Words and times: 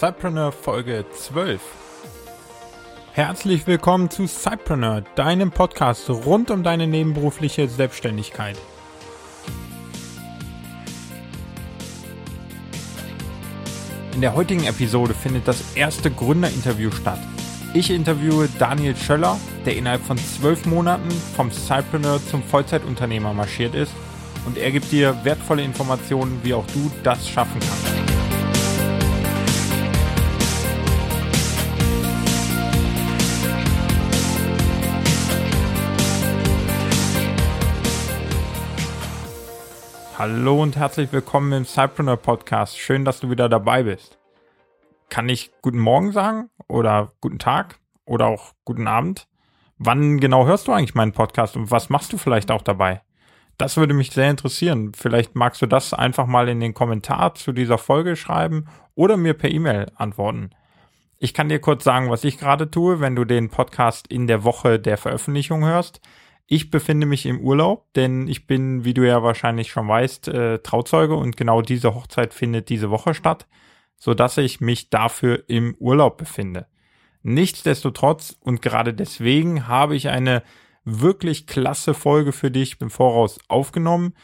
Cypreneur 0.00 0.50
Folge 0.50 1.04
12. 1.12 1.60
Herzlich 3.12 3.66
willkommen 3.66 4.08
zu 4.08 4.26
Cypreneur, 4.26 5.02
deinem 5.14 5.50
Podcast 5.50 6.08
rund 6.08 6.50
um 6.50 6.62
deine 6.62 6.86
nebenberufliche 6.86 7.68
Selbstständigkeit. 7.68 8.56
In 14.14 14.22
der 14.22 14.34
heutigen 14.34 14.64
Episode 14.64 15.12
findet 15.12 15.46
das 15.46 15.76
erste 15.76 16.10
Gründerinterview 16.10 16.90
statt. 16.92 17.20
Ich 17.74 17.90
interviewe 17.90 18.48
Daniel 18.58 18.96
Schöller, 18.96 19.36
der 19.66 19.76
innerhalb 19.76 20.02
von 20.02 20.16
zwölf 20.16 20.64
Monaten 20.64 21.10
vom 21.36 21.52
Cypreneur 21.52 22.22
zum 22.30 22.42
Vollzeitunternehmer 22.42 23.34
marschiert 23.34 23.74
ist 23.74 23.92
und 24.46 24.56
er 24.56 24.70
gibt 24.70 24.90
dir 24.92 25.14
wertvolle 25.24 25.62
Informationen, 25.62 26.40
wie 26.42 26.54
auch 26.54 26.66
du 26.68 26.90
das 27.02 27.28
schaffen 27.28 27.60
kannst. 27.60 27.99
Hallo 40.20 40.62
und 40.62 40.76
herzlich 40.76 41.10
willkommen 41.14 41.50
im 41.54 41.64
Cypreneur 41.64 42.18
Podcast. 42.18 42.78
Schön, 42.78 43.06
dass 43.06 43.20
du 43.20 43.30
wieder 43.30 43.48
dabei 43.48 43.84
bist. 43.84 44.18
Kann 45.08 45.30
ich 45.30 45.50
guten 45.62 45.78
Morgen 45.78 46.12
sagen 46.12 46.50
oder 46.68 47.12
guten 47.22 47.38
Tag 47.38 47.78
oder 48.04 48.26
auch 48.26 48.52
guten 48.66 48.86
Abend? 48.86 49.28
Wann 49.78 50.20
genau 50.20 50.44
hörst 50.44 50.68
du 50.68 50.72
eigentlich 50.72 50.94
meinen 50.94 51.12
Podcast 51.12 51.56
und 51.56 51.70
was 51.70 51.88
machst 51.88 52.12
du 52.12 52.18
vielleicht 52.18 52.50
auch 52.50 52.60
dabei? 52.60 53.00
Das 53.56 53.78
würde 53.78 53.94
mich 53.94 54.10
sehr 54.10 54.28
interessieren. 54.28 54.92
Vielleicht 54.94 55.36
magst 55.36 55.62
du 55.62 55.66
das 55.66 55.94
einfach 55.94 56.26
mal 56.26 56.50
in 56.50 56.60
den 56.60 56.74
Kommentar 56.74 57.34
zu 57.34 57.52
dieser 57.52 57.78
Folge 57.78 58.14
schreiben 58.14 58.66
oder 58.94 59.16
mir 59.16 59.32
per 59.32 59.50
E-Mail 59.50 59.86
antworten. 59.94 60.50
Ich 61.16 61.32
kann 61.32 61.48
dir 61.48 61.62
kurz 61.62 61.82
sagen, 61.82 62.10
was 62.10 62.24
ich 62.24 62.36
gerade 62.36 62.70
tue, 62.70 63.00
wenn 63.00 63.16
du 63.16 63.24
den 63.24 63.48
Podcast 63.48 64.06
in 64.08 64.26
der 64.26 64.44
Woche 64.44 64.78
der 64.78 64.98
Veröffentlichung 64.98 65.64
hörst. 65.64 66.02
Ich 66.52 66.68
befinde 66.68 67.06
mich 67.06 67.26
im 67.26 67.38
Urlaub, 67.38 67.92
denn 67.94 68.26
ich 68.26 68.48
bin, 68.48 68.84
wie 68.84 68.92
du 68.92 69.06
ja 69.06 69.22
wahrscheinlich 69.22 69.70
schon 69.70 69.86
weißt, 69.86 70.26
äh, 70.26 70.58
Trauzeuge 70.58 71.14
und 71.14 71.36
genau 71.36 71.62
diese 71.62 71.94
Hochzeit 71.94 72.34
findet 72.34 72.70
diese 72.70 72.90
Woche 72.90 73.14
statt, 73.14 73.46
so 73.96 74.14
dass 74.14 74.36
ich 74.36 74.60
mich 74.60 74.90
dafür 74.90 75.44
im 75.46 75.76
Urlaub 75.78 76.18
befinde. 76.18 76.66
Nichtsdestotrotz 77.22 78.36
und 78.40 78.62
gerade 78.62 78.92
deswegen 78.92 79.68
habe 79.68 79.94
ich 79.94 80.08
eine 80.08 80.42
wirklich 80.84 81.46
klasse 81.46 81.94
Folge 81.94 82.32
für 82.32 82.50
dich 82.50 82.80
im 82.80 82.90
Voraus 82.90 83.38
aufgenommen 83.46 84.14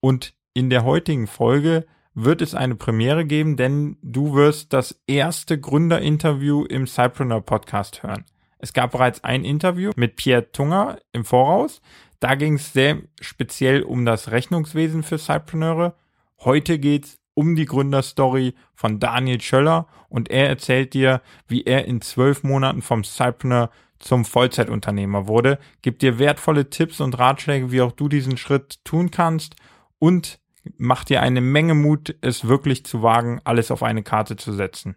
und 0.00 0.34
in 0.52 0.68
der 0.68 0.84
heutigen 0.84 1.26
Folge 1.26 1.86
wird 2.12 2.42
es 2.42 2.54
eine 2.54 2.74
Premiere 2.74 3.24
geben, 3.24 3.56
denn 3.56 3.96
du 4.02 4.34
wirst 4.34 4.74
das 4.74 5.00
erste 5.06 5.58
Gründerinterview 5.58 6.66
im 6.66 6.86
Cypreneur 6.86 7.40
Podcast 7.40 8.02
hören. 8.02 8.26
Es 8.62 8.72
gab 8.72 8.92
bereits 8.92 9.24
ein 9.24 9.44
Interview 9.44 9.90
mit 9.96 10.14
Pierre 10.14 10.52
Tunger 10.52 10.98
im 11.12 11.24
Voraus. 11.24 11.82
Da 12.20 12.36
ging 12.36 12.54
es 12.54 12.72
sehr 12.72 13.02
speziell 13.20 13.82
um 13.82 14.04
das 14.04 14.30
Rechnungswesen 14.30 15.02
für 15.02 15.18
Cypreneure. 15.18 15.96
Heute 16.38 16.78
geht's 16.78 17.18
um 17.34 17.56
die 17.56 17.64
Gründerstory 17.64 18.54
von 18.74 19.00
Daniel 19.00 19.40
Schöller 19.40 19.88
und 20.08 20.30
er 20.30 20.48
erzählt 20.48 20.94
dir, 20.94 21.22
wie 21.48 21.64
er 21.64 21.86
in 21.86 22.00
zwölf 22.02 22.44
Monaten 22.44 22.82
vom 22.82 23.02
Cypreneur 23.02 23.70
zum 23.98 24.24
Vollzeitunternehmer 24.24 25.26
wurde, 25.26 25.58
gibt 25.80 26.02
dir 26.02 26.20
wertvolle 26.20 26.70
Tipps 26.70 27.00
und 27.00 27.18
Ratschläge, 27.18 27.72
wie 27.72 27.80
auch 27.80 27.92
du 27.92 28.08
diesen 28.08 28.36
Schritt 28.36 28.84
tun 28.84 29.10
kannst 29.10 29.56
und 29.98 30.38
macht 30.76 31.08
dir 31.08 31.22
eine 31.22 31.40
Menge 31.40 31.74
Mut, 31.74 32.14
es 32.20 32.46
wirklich 32.46 32.84
zu 32.84 33.02
wagen, 33.02 33.40
alles 33.42 33.72
auf 33.72 33.82
eine 33.82 34.02
Karte 34.04 34.36
zu 34.36 34.52
setzen. 34.52 34.96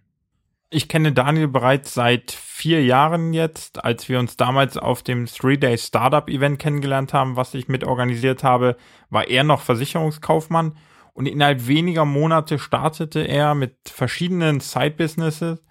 Ich 0.76 0.90
kenne 0.90 1.14
Daniel 1.14 1.48
bereits 1.48 1.94
seit 1.94 2.32
vier 2.32 2.84
Jahren 2.84 3.32
jetzt, 3.32 3.86
als 3.86 4.10
wir 4.10 4.20
uns 4.20 4.36
damals 4.36 4.76
auf 4.76 5.04
dem 5.04 5.26
Three-Day 5.26 5.78
Startup 5.78 6.28
Event 6.28 6.60
kennengelernt 6.60 7.14
haben, 7.14 7.38
was 7.38 7.54
ich 7.54 7.70
mit 7.70 7.86
organisiert 7.86 8.44
habe, 8.44 8.76
war 9.10 9.30
er 9.30 9.46
noch 9.46 9.62
Versicherungskaufmann 9.62 10.76
und 11.14 11.28
innerhalb 11.28 11.68
weniger 11.68 12.04
Monate 12.04 12.60
startete 12.60 13.22
er 13.22 13.56
mit 13.56 13.78
verschiedenen 13.86 14.60
Side-Businesses 14.60 15.64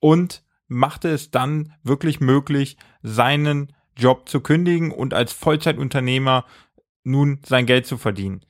und 0.00 0.42
machte 0.66 1.08
es 1.08 1.30
dann 1.30 1.72
wirklich 1.84 2.18
möglich, 2.18 2.78
seinen 3.00 3.72
Job 3.96 4.28
zu 4.28 4.40
kündigen 4.40 4.90
und 4.90 5.14
als 5.14 5.32
Vollzeitunternehmer 5.32 6.44
nun 7.04 7.38
sein 7.46 7.64
Geld 7.64 7.86
zu 7.86 7.96
verdienen. 7.96 8.40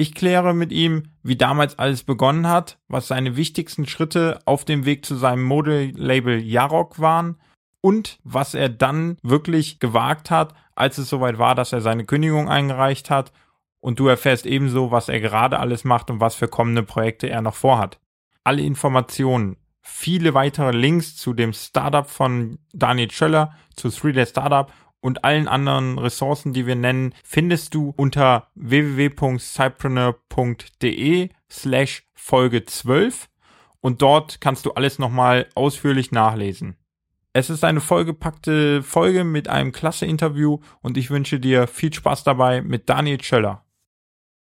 Ich 0.00 0.14
kläre 0.14 0.54
mit 0.54 0.72
ihm, 0.72 1.10
wie 1.22 1.36
damals 1.36 1.78
alles 1.78 2.04
begonnen 2.04 2.48
hat, 2.48 2.78
was 2.88 3.06
seine 3.06 3.36
wichtigsten 3.36 3.86
Schritte 3.86 4.38
auf 4.46 4.64
dem 4.64 4.86
Weg 4.86 5.04
zu 5.04 5.14
seinem 5.14 5.42
Modelabel 5.42 6.38
Jarok 6.38 7.00
waren 7.00 7.36
und 7.82 8.18
was 8.24 8.54
er 8.54 8.70
dann 8.70 9.18
wirklich 9.22 9.78
gewagt 9.78 10.30
hat, 10.30 10.54
als 10.74 10.96
es 10.96 11.10
soweit 11.10 11.36
war, 11.36 11.54
dass 11.54 11.74
er 11.74 11.82
seine 11.82 12.06
Kündigung 12.06 12.48
eingereicht 12.48 13.10
hat. 13.10 13.34
Und 13.80 14.00
du 14.00 14.08
erfährst 14.08 14.46
ebenso, 14.46 14.90
was 14.90 15.10
er 15.10 15.20
gerade 15.20 15.58
alles 15.58 15.84
macht 15.84 16.10
und 16.10 16.18
was 16.18 16.34
für 16.34 16.48
kommende 16.48 16.82
Projekte 16.82 17.28
er 17.28 17.42
noch 17.42 17.54
vorhat. 17.54 18.00
Alle 18.42 18.62
Informationen, 18.62 19.58
viele 19.82 20.32
weitere 20.32 20.70
Links 20.70 21.14
zu 21.14 21.34
dem 21.34 21.52
Startup 21.52 22.08
von 22.08 22.58
Daniel 22.72 23.10
Schöller, 23.10 23.52
zu 23.76 23.88
3D 23.88 24.24
Startup 24.24 24.72
und 25.00 25.24
allen 25.24 25.48
anderen 25.48 25.98
Ressourcen, 25.98 26.52
die 26.52 26.66
wir 26.66 26.76
nennen, 26.76 27.14
findest 27.24 27.74
du 27.74 27.92
unter 27.96 28.48
www.cypreneur.de 28.54 31.30
slash 31.50 32.06
Folge 32.14 32.64
12 32.64 33.28
und 33.80 34.02
dort 34.02 34.40
kannst 34.40 34.66
du 34.66 34.72
alles 34.72 34.98
nochmal 34.98 35.46
ausführlich 35.54 36.12
nachlesen. 36.12 36.76
Es 37.32 37.48
ist 37.48 37.64
eine 37.64 37.80
vollgepackte 37.80 38.82
Folge 38.82 39.24
mit 39.24 39.48
einem 39.48 39.72
klasse 39.72 40.04
Interview 40.04 40.58
und 40.82 40.96
ich 40.96 41.10
wünsche 41.10 41.38
dir 41.38 41.68
viel 41.68 41.92
Spaß 41.92 42.24
dabei 42.24 42.60
mit 42.60 42.88
Daniel 42.88 43.22
Schöller. 43.22 43.64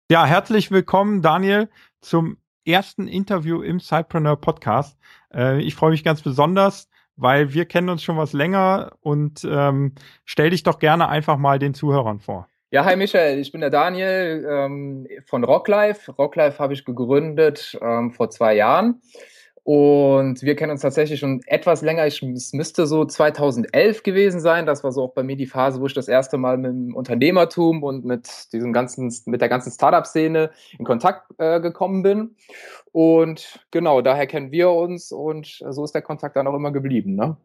Ja, 0.10 0.26
herzlich 0.26 0.72
willkommen, 0.72 1.22
Daniel, 1.22 1.70
zum 2.02 2.38
ersten 2.66 3.08
Interview 3.08 3.62
im 3.62 3.80
Cypreneur 3.80 4.38
Podcast. 4.38 4.98
Äh, 5.34 5.62
ich 5.62 5.76
freue 5.76 5.92
mich 5.92 6.04
ganz 6.04 6.22
besonders, 6.22 6.90
weil 7.16 7.54
wir 7.54 7.66
kennen 7.66 7.90
uns 7.90 8.04
schon 8.04 8.18
was 8.18 8.34
länger 8.34 8.92
und 9.02 9.48
ähm, 9.50 9.94
stell 10.26 10.50
dich 10.50 10.64
doch 10.64 10.80
gerne 10.80 11.10
einfach 11.10 11.38
mal 11.38 11.60
den 11.60 11.74
Zuhörern 11.74 12.20
vor. 12.20 12.48
Ja, 12.72 12.86
hi 12.86 12.96
Michael, 12.96 13.40
ich 13.40 13.52
bin 13.52 13.62
der 13.62 13.70
Daniel 13.70 14.48
ähm, 14.50 15.08
von 15.26 15.44
Rocklife. 15.44 16.12
Rocklife 16.14 16.58
habe 16.58 16.74
ich 16.74 16.86
gegründet 16.86 17.78
ähm, 17.82 18.12
vor 18.12 18.32
zwei 18.32 18.56
Jahren 18.56 19.02
und 19.64 20.42
wir 20.42 20.58
kennen 20.58 20.74
uns 20.74 20.82
tatsächlich 20.82 21.22
schon 21.22 21.42
etwas 21.46 21.82
länger. 21.82 22.06
Ich, 22.06 22.22
es 22.22 22.52
müsste 22.52 22.86
so 22.86 23.06
2011 23.06 24.04
gewesen 24.04 24.42
sein. 24.42 24.66
Das 24.66 24.84
war 24.84 24.92
so 24.92 25.04
auch 25.04 25.14
bei 25.14 25.24
mir 25.24 25.38
die 25.38 25.46
Phase, 25.46 25.80
wo 25.80 25.86
ich 25.86 25.94
das 25.94 26.10
erste 26.10 26.38
Mal 26.38 26.58
mit 26.58 26.72
dem 26.72 26.96
Unternehmertum 26.96 27.82
und 27.82 28.04
mit 28.04 28.52
diesem 28.52 28.74
ganzen, 28.74 29.14
mit 29.26 29.40
der 29.40 29.48
ganzen 29.48 29.72
Startup-Szene 29.72 30.52
in 30.78 30.84
Kontakt 30.84 31.32
äh, 31.38 31.62
gekommen 31.62 32.04
bin. 32.04 32.36
Und 32.92 33.66
genau, 33.72 34.02
daher 34.02 34.28
kennen 34.28 34.52
wir 34.52 34.70
uns 34.70 35.14
und 35.14 35.64
so 35.70 35.86
ist 35.86 35.96
der 35.96 36.02
Kontakt 36.02 36.36
dann 36.36 36.48
auch 36.48 36.56
immer 36.56 36.72
geblieben. 36.72 37.16
Ne? 37.16 37.38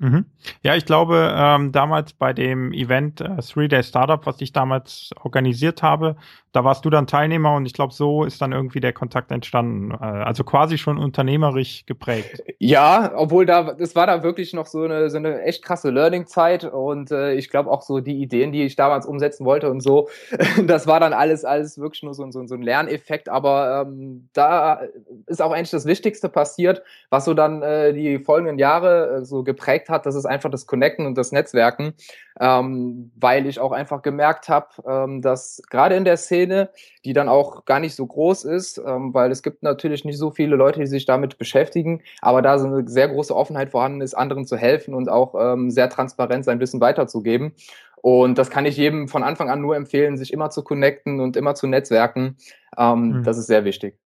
Mhm. 0.00 0.24
Ja, 0.62 0.76
ich 0.76 0.86
glaube, 0.86 1.30
ähm, 1.36 1.72
damals 1.72 2.14
bei 2.14 2.32
dem 2.32 2.72
Event 2.72 3.20
äh, 3.20 3.36
Three 3.42 3.68
Day 3.68 3.82
Startup, 3.82 4.24
was 4.24 4.40
ich 4.40 4.50
damals 4.50 5.10
organisiert 5.22 5.82
habe, 5.82 6.16
da 6.52 6.64
warst 6.64 6.84
du 6.84 6.90
dann 6.90 7.06
Teilnehmer 7.06 7.54
und 7.54 7.66
ich 7.66 7.74
glaube, 7.74 7.92
so 7.92 8.24
ist 8.24 8.40
dann 8.40 8.52
irgendwie 8.52 8.80
der 8.80 8.94
Kontakt 8.94 9.30
entstanden. 9.30 9.92
Äh, 9.92 10.04
also 10.04 10.42
quasi 10.42 10.78
schon 10.78 10.96
unternehmerisch 10.96 11.84
geprägt. 11.84 12.42
Ja, 12.58 13.12
obwohl 13.14 13.44
da, 13.44 13.74
das 13.74 13.94
war 13.94 14.06
da 14.06 14.22
wirklich 14.22 14.54
noch 14.54 14.66
so 14.66 14.82
eine, 14.82 15.10
so 15.10 15.18
eine 15.18 15.42
echt 15.42 15.62
krasse 15.62 15.90
Learning-Zeit 15.90 16.64
und 16.64 17.10
äh, 17.10 17.34
ich 17.34 17.50
glaube 17.50 17.70
auch 17.70 17.82
so 17.82 18.00
die 18.00 18.22
Ideen, 18.22 18.52
die 18.52 18.64
ich 18.64 18.76
damals 18.76 19.04
umsetzen 19.04 19.44
wollte 19.44 19.70
und 19.70 19.80
so, 19.80 20.08
das 20.66 20.86
war 20.86 20.98
dann 20.98 21.12
alles, 21.12 21.44
alles 21.44 21.78
wirklich 21.78 22.02
nur 22.02 22.14
so, 22.14 22.28
so, 22.30 22.46
so 22.46 22.54
ein 22.54 22.62
Lerneffekt, 22.62 23.28
aber 23.28 23.86
ähm, 23.86 24.30
da 24.32 24.80
ist 25.26 25.42
auch 25.42 25.52
eigentlich 25.52 25.70
das 25.70 25.84
Wichtigste 25.84 26.30
passiert, 26.30 26.82
was 27.10 27.26
so 27.26 27.34
dann 27.34 27.62
äh, 27.62 27.92
die 27.92 28.18
folgenden 28.18 28.58
Jahre 28.58 29.18
äh, 29.18 29.24
so 29.26 29.44
geprägt 29.44 29.89
hat, 29.90 30.06
das 30.06 30.14
ist 30.14 30.26
einfach 30.26 30.50
das 30.50 30.66
Connecten 30.66 31.06
und 31.06 31.18
das 31.18 31.32
Netzwerken, 31.32 31.94
ähm, 32.40 33.12
weil 33.16 33.46
ich 33.46 33.60
auch 33.60 33.72
einfach 33.72 34.02
gemerkt 34.02 34.48
habe, 34.48 34.68
ähm, 34.86 35.22
dass 35.22 35.62
gerade 35.70 35.96
in 35.96 36.04
der 36.04 36.16
Szene, 36.16 36.70
die 37.04 37.12
dann 37.12 37.28
auch 37.28 37.64
gar 37.64 37.80
nicht 37.80 37.94
so 37.94 38.06
groß 38.06 38.44
ist, 38.44 38.78
ähm, 38.78 39.12
weil 39.12 39.30
es 39.30 39.42
gibt 39.42 39.62
natürlich 39.62 40.04
nicht 40.04 40.18
so 40.18 40.30
viele 40.30 40.56
Leute, 40.56 40.80
die 40.80 40.86
sich 40.86 41.04
damit 41.04 41.38
beschäftigen, 41.38 42.02
aber 42.20 42.42
da 42.42 42.58
so 42.58 42.66
eine 42.66 42.88
sehr 42.88 43.08
große 43.08 43.34
Offenheit 43.34 43.70
vorhanden 43.70 44.00
ist, 44.00 44.14
anderen 44.14 44.46
zu 44.46 44.56
helfen 44.56 44.94
und 44.94 45.08
auch 45.08 45.34
ähm, 45.38 45.70
sehr 45.70 45.90
transparent 45.90 46.44
sein 46.44 46.60
Wissen 46.60 46.80
weiterzugeben. 46.80 47.54
Und 48.02 48.38
das 48.38 48.50
kann 48.50 48.64
ich 48.64 48.76
jedem 48.76 49.08
von 49.08 49.22
Anfang 49.22 49.50
an 49.50 49.60
nur 49.60 49.76
empfehlen, 49.76 50.16
sich 50.16 50.32
immer 50.32 50.50
zu 50.50 50.64
connecten 50.64 51.20
und 51.20 51.36
immer 51.36 51.54
zu 51.54 51.66
netzwerken. 51.66 52.36
Ähm, 52.78 53.18
mhm. 53.18 53.22
Das 53.24 53.36
ist 53.36 53.46
sehr 53.46 53.64
wichtig. 53.64 53.98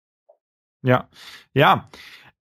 Ja, 0.82 1.08
ja. 1.52 1.88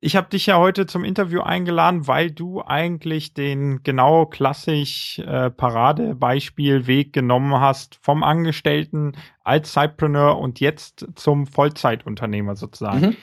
Ich 0.04 0.16
habe 0.16 0.30
dich 0.30 0.48
ja 0.48 0.58
heute 0.58 0.88
zum 0.88 1.04
Interview 1.04 1.42
eingeladen, 1.42 2.08
weil 2.08 2.32
du 2.32 2.64
eigentlich 2.64 3.36
den 3.36 3.84
genau 3.84 4.26
klassisch 4.26 5.20
äh, 5.20 5.52
Paradebeispielweg 5.52 7.14
genommen 7.14 7.60
hast 7.60 8.00
vom 8.02 8.24
Angestellten 8.24 9.12
als 9.44 9.74
Sidepreneur 9.74 10.40
und 10.40 10.60
jetzt 10.60 11.06
zum 11.14 11.46
Vollzeitunternehmer 11.46 12.56
sozusagen. 12.56 13.02
Mhm. 13.02 13.18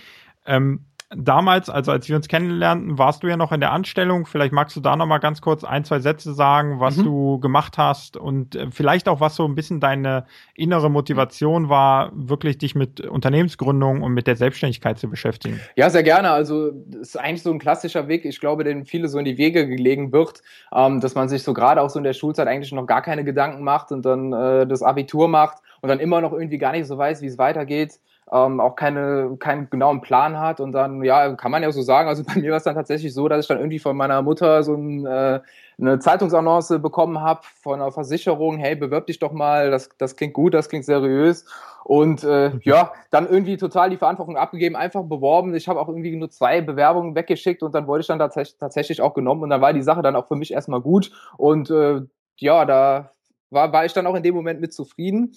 Ähm, 0.47 0.85
damals, 1.15 1.71
also 1.71 1.91
als 1.91 2.09
wir 2.09 2.17
uns 2.17 2.29
kennenlernten, 2.29 2.99
warst 2.99 3.23
du 3.23 3.29
ja 3.29 3.37
noch 3.37 3.51
in 3.53 3.61
der 3.61 3.73
Anstellung. 3.73 4.27
Vielleicht 4.27 4.53
magst 4.53 4.77
du 4.77 4.81
da 4.81 4.95
noch 4.95 5.07
mal 5.07 5.19
ganz 5.19 5.41
kurz 5.41 5.65
ein, 5.65 5.85
zwei 5.85 6.01
Sätze 6.01 6.35
sagen, 6.35 6.81
was 6.81 6.99
mhm. 6.99 7.05
du 7.05 7.41
gemacht 7.41 7.79
hast 7.79 8.17
und 8.17 8.55
äh, 8.55 8.71
vielleicht 8.71 9.09
auch, 9.09 9.21
was 9.21 9.35
so 9.35 9.47
ein 9.47 9.55
bisschen 9.55 9.81
deine 9.81 10.27
innere 10.55 10.91
Motivation 10.91 11.71
war, 11.71 12.13
wirklich 12.15 12.59
dich 12.59 12.75
mit 12.75 13.01
Unternehmensgründung 13.01 14.03
und 14.03 14.13
mit 14.13 14.27
der 14.27 14.37
Selbstständigkeit 14.37 14.99
zu 14.99 15.09
beschäftigen. 15.09 15.61
Ja, 15.77 15.89
sehr 15.89 16.03
gerne. 16.03 16.31
Also 16.31 16.73
das 16.73 17.09
ist 17.09 17.17
eigentlich 17.17 17.43
so 17.43 17.53
ein 17.53 17.59
klassischer 17.59 18.07
Weg, 18.09 18.27
ich 18.27 18.39
glaube, 18.39 18.65
den 18.65 18.85
viele 18.85 19.09
so 19.09 19.19
in 19.19 19.25
die 19.25 19.39
Wege 19.39 19.67
gelegen 19.67 20.13
wird, 20.13 20.43
ähm, 20.75 21.01
dass 21.01 21.15
man 21.15 21.31
sich 21.31 21.43
so 21.43 21.55
gerade 21.55 21.81
auch 21.81 21.91
so 21.91 21.99
in 21.99 22.05
der 22.05 22.13
Schulzeit 22.13 22.49
eigentlich 22.49 22.73
noch 22.73 22.87
gar 22.87 23.01
keine 23.01 23.25
Gedanken 23.25 23.65
macht 23.65 23.93
und 23.93 24.05
dann 24.05 24.33
äh, 24.35 24.67
das 24.67 24.83
Abitur 24.83 25.29
macht 25.29 25.63
und 25.81 25.89
dann 25.89 26.01
immer 26.01 26.21
noch 26.21 26.33
irgendwie 26.33 26.59
gar 26.59 26.73
nicht 26.73 26.87
so 26.87 26.99
weiß, 26.99 27.23
wie 27.23 27.27
es 27.27 27.39
weitergeht 27.39 27.99
ähm, 28.33 28.61
auch 28.61 28.77
keine, 28.77 29.37
keinen 29.39 29.71
genauen 29.71 30.01
Plan 30.01 30.39
hat 30.39 30.61
und 30.61 30.73
dann, 30.73 31.03
ja, 31.03 31.35
kann 31.35 31.51
man 31.51 31.63
ja 31.63 31.73
so 31.73 31.83
sagen, 31.83 32.09
also 32.09 32.23
bei 32.27 32.35
mir 32.41 32.51
war 32.51 32.59
es 32.59 32.65
dann 32.65 32.75
tatsächlich 32.75 33.15
so, 33.15 33.29
dass 33.29 33.41
ich 33.41 33.49
dann 33.49 33.59
irgendwie 33.59 33.79
von 33.79 33.97
meiner 33.97 34.23
Mutter 34.23 34.63
so 34.63 34.75
ein, 34.75 35.07
äh, 35.07 35.41
eine 35.81 35.99
Zeitungsannonce 35.99 36.81
bekommen 36.81 37.21
habe 37.21 37.41
von 37.63 37.81
einer 37.81 37.93
Versicherung, 37.93 38.59
hey, 38.59 38.75
bewirb 38.75 39.07
dich 39.07 39.19
doch 39.19 39.33
mal, 39.33 39.71
das, 39.71 39.89
das 39.99 40.17
klingt 40.17 40.35
gut, 40.35 40.55
das 40.55 40.69
klingt 40.69 40.85
seriös. 40.85 41.47
Und 41.85 42.23
äh, 42.23 42.53
ja, 42.65 42.93
dann 43.11 43.27
irgendwie 43.27 43.57
total 43.57 43.89
die 43.89 43.97
Verantwortung 43.97 44.37
abgegeben, 44.37 44.77
einfach 44.77 45.05
beworben. 45.05 45.55
Ich 45.55 45.69
habe 45.69 45.81
auch 45.81 45.89
irgendwie 45.89 46.15
nur 46.17 46.29
zwei 46.29 46.61
Bewerbungen 46.61 47.15
weggeschickt 47.15 47.63
und 47.63 47.75
dann 47.75 47.87
wurde 47.87 48.03
ich 48.03 48.07
dann 48.07 48.19
tats 48.19 48.59
tatsächlich 48.59 49.01
auch 49.01 49.15
genommen 49.15 49.43
und 49.43 49.51
dann 49.51 49.63
war 49.63 49.73
die 49.73 49.83
Sache 49.83 50.03
dann 50.03 50.17
auch 50.17 50.29
für 50.29 50.37
mich 50.37 50.53
erstmal 50.53 50.83
gut. 50.83 51.11
Und 51.39 51.71
äh, 51.71 52.03
ja, 52.37 52.67
da 52.67 53.13
war, 53.49 53.73
war 53.73 53.87
ich 53.87 53.95
dann 53.95 54.07
auch 54.07 54.15
in 54.17 54.23
dem 54.23 54.35
Moment 54.35 54.61
mit 54.61 54.75
zufrieden 54.75 55.33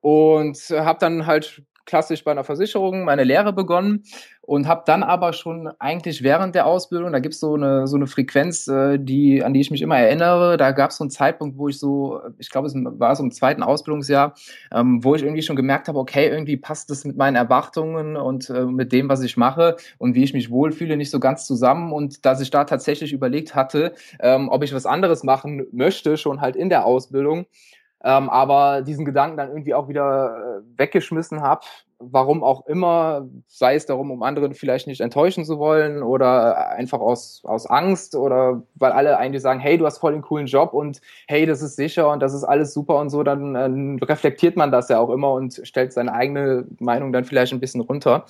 und 0.00 0.56
habe 0.70 0.98
dann 0.98 1.26
halt 1.26 1.62
klassisch 1.86 2.24
bei 2.24 2.30
einer 2.30 2.44
Versicherung 2.44 3.04
meine 3.04 3.24
Lehre 3.24 3.52
begonnen 3.52 4.04
und 4.42 4.66
habe 4.66 4.82
dann 4.86 5.02
aber 5.02 5.32
schon 5.32 5.68
eigentlich 5.78 6.22
während 6.22 6.54
der 6.54 6.66
Ausbildung, 6.66 7.12
da 7.12 7.20
gibt 7.20 7.34
es 7.34 7.40
so 7.40 7.54
eine, 7.54 7.86
so 7.86 7.96
eine 7.96 8.08
Frequenz, 8.08 8.66
äh, 8.66 8.98
die, 8.98 9.42
an 9.44 9.54
die 9.54 9.60
ich 9.60 9.70
mich 9.70 9.82
immer 9.82 9.96
erinnere, 9.96 10.56
da 10.56 10.72
gab 10.72 10.90
es 10.90 10.96
so 10.96 11.04
einen 11.04 11.10
Zeitpunkt, 11.10 11.58
wo 11.58 11.68
ich 11.68 11.78
so, 11.78 12.20
ich 12.38 12.50
glaube, 12.50 12.66
es 12.66 12.74
war 12.74 13.14
so 13.14 13.22
im 13.22 13.30
zweiten 13.30 13.62
Ausbildungsjahr, 13.62 14.34
ähm, 14.72 15.04
wo 15.04 15.14
ich 15.14 15.22
irgendwie 15.22 15.42
schon 15.42 15.56
gemerkt 15.56 15.88
habe, 15.88 15.98
okay, 15.98 16.28
irgendwie 16.28 16.56
passt 16.56 16.90
das 16.90 17.04
mit 17.04 17.16
meinen 17.16 17.36
Erwartungen 17.36 18.16
und 18.16 18.50
äh, 18.50 18.64
mit 18.64 18.92
dem, 18.92 19.08
was 19.08 19.22
ich 19.22 19.36
mache 19.36 19.76
und 19.98 20.14
wie 20.16 20.24
ich 20.24 20.34
mich 20.34 20.50
wohlfühle, 20.50 20.96
nicht 20.96 21.10
so 21.10 21.20
ganz 21.20 21.46
zusammen. 21.46 21.92
Und 21.92 22.26
dass 22.26 22.40
ich 22.40 22.50
da 22.50 22.64
tatsächlich 22.64 23.12
überlegt 23.12 23.54
hatte, 23.54 23.94
ähm, 24.20 24.48
ob 24.48 24.64
ich 24.64 24.74
was 24.74 24.86
anderes 24.86 25.22
machen 25.22 25.66
möchte, 25.72 26.16
schon 26.16 26.40
halt 26.40 26.56
in 26.56 26.68
der 26.68 26.84
Ausbildung 26.84 27.46
ähm, 28.04 28.28
aber 28.30 28.82
diesen 28.82 29.04
Gedanken 29.04 29.36
dann 29.36 29.48
irgendwie 29.48 29.74
auch 29.74 29.88
wieder 29.88 30.36
äh, 30.36 30.78
weggeschmissen 30.78 31.40
habe, 31.40 31.62
warum 31.98 32.42
auch 32.42 32.66
immer, 32.66 33.28
sei 33.46 33.76
es 33.76 33.86
darum, 33.86 34.10
um 34.10 34.22
andere 34.22 34.52
vielleicht 34.54 34.86
nicht 34.86 35.00
enttäuschen 35.00 35.44
zu 35.44 35.58
wollen 35.58 36.02
oder 36.02 36.70
einfach 36.70 37.00
aus, 37.00 37.42
aus 37.44 37.66
Angst 37.66 38.14
oder 38.16 38.62
weil 38.74 38.92
alle 38.92 39.18
eigentlich 39.18 39.42
sagen, 39.42 39.60
hey, 39.60 39.78
du 39.78 39.86
hast 39.86 39.98
voll 39.98 40.12
den 40.12 40.22
coolen 40.22 40.46
Job 40.46 40.74
und 40.74 41.00
hey, 41.28 41.46
das 41.46 41.62
ist 41.62 41.76
sicher 41.76 42.10
und 42.10 42.20
das 42.20 42.34
ist 42.34 42.44
alles 42.44 42.74
super 42.74 42.96
und 42.98 43.10
so, 43.10 43.22
dann 43.22 43.54
äh, 43.54 44.04
reflektiert 44.04 44.56
man 44.56 44.72
das 44.72 44.88
ja 44.88 44.98
auch 44.98 45.10
immer 45.10 45.32
und 45.32 45.60
stellt 45.62 45.92
seine 45.92 46.12
eigene 46.12 46.66
Meinung 46.80 47.12
dann 47.12 47.24
vielleicht 47.24 47.52
ein 47.52 47.60
bisschen 47.60 47.80
runter. 47.80 48.26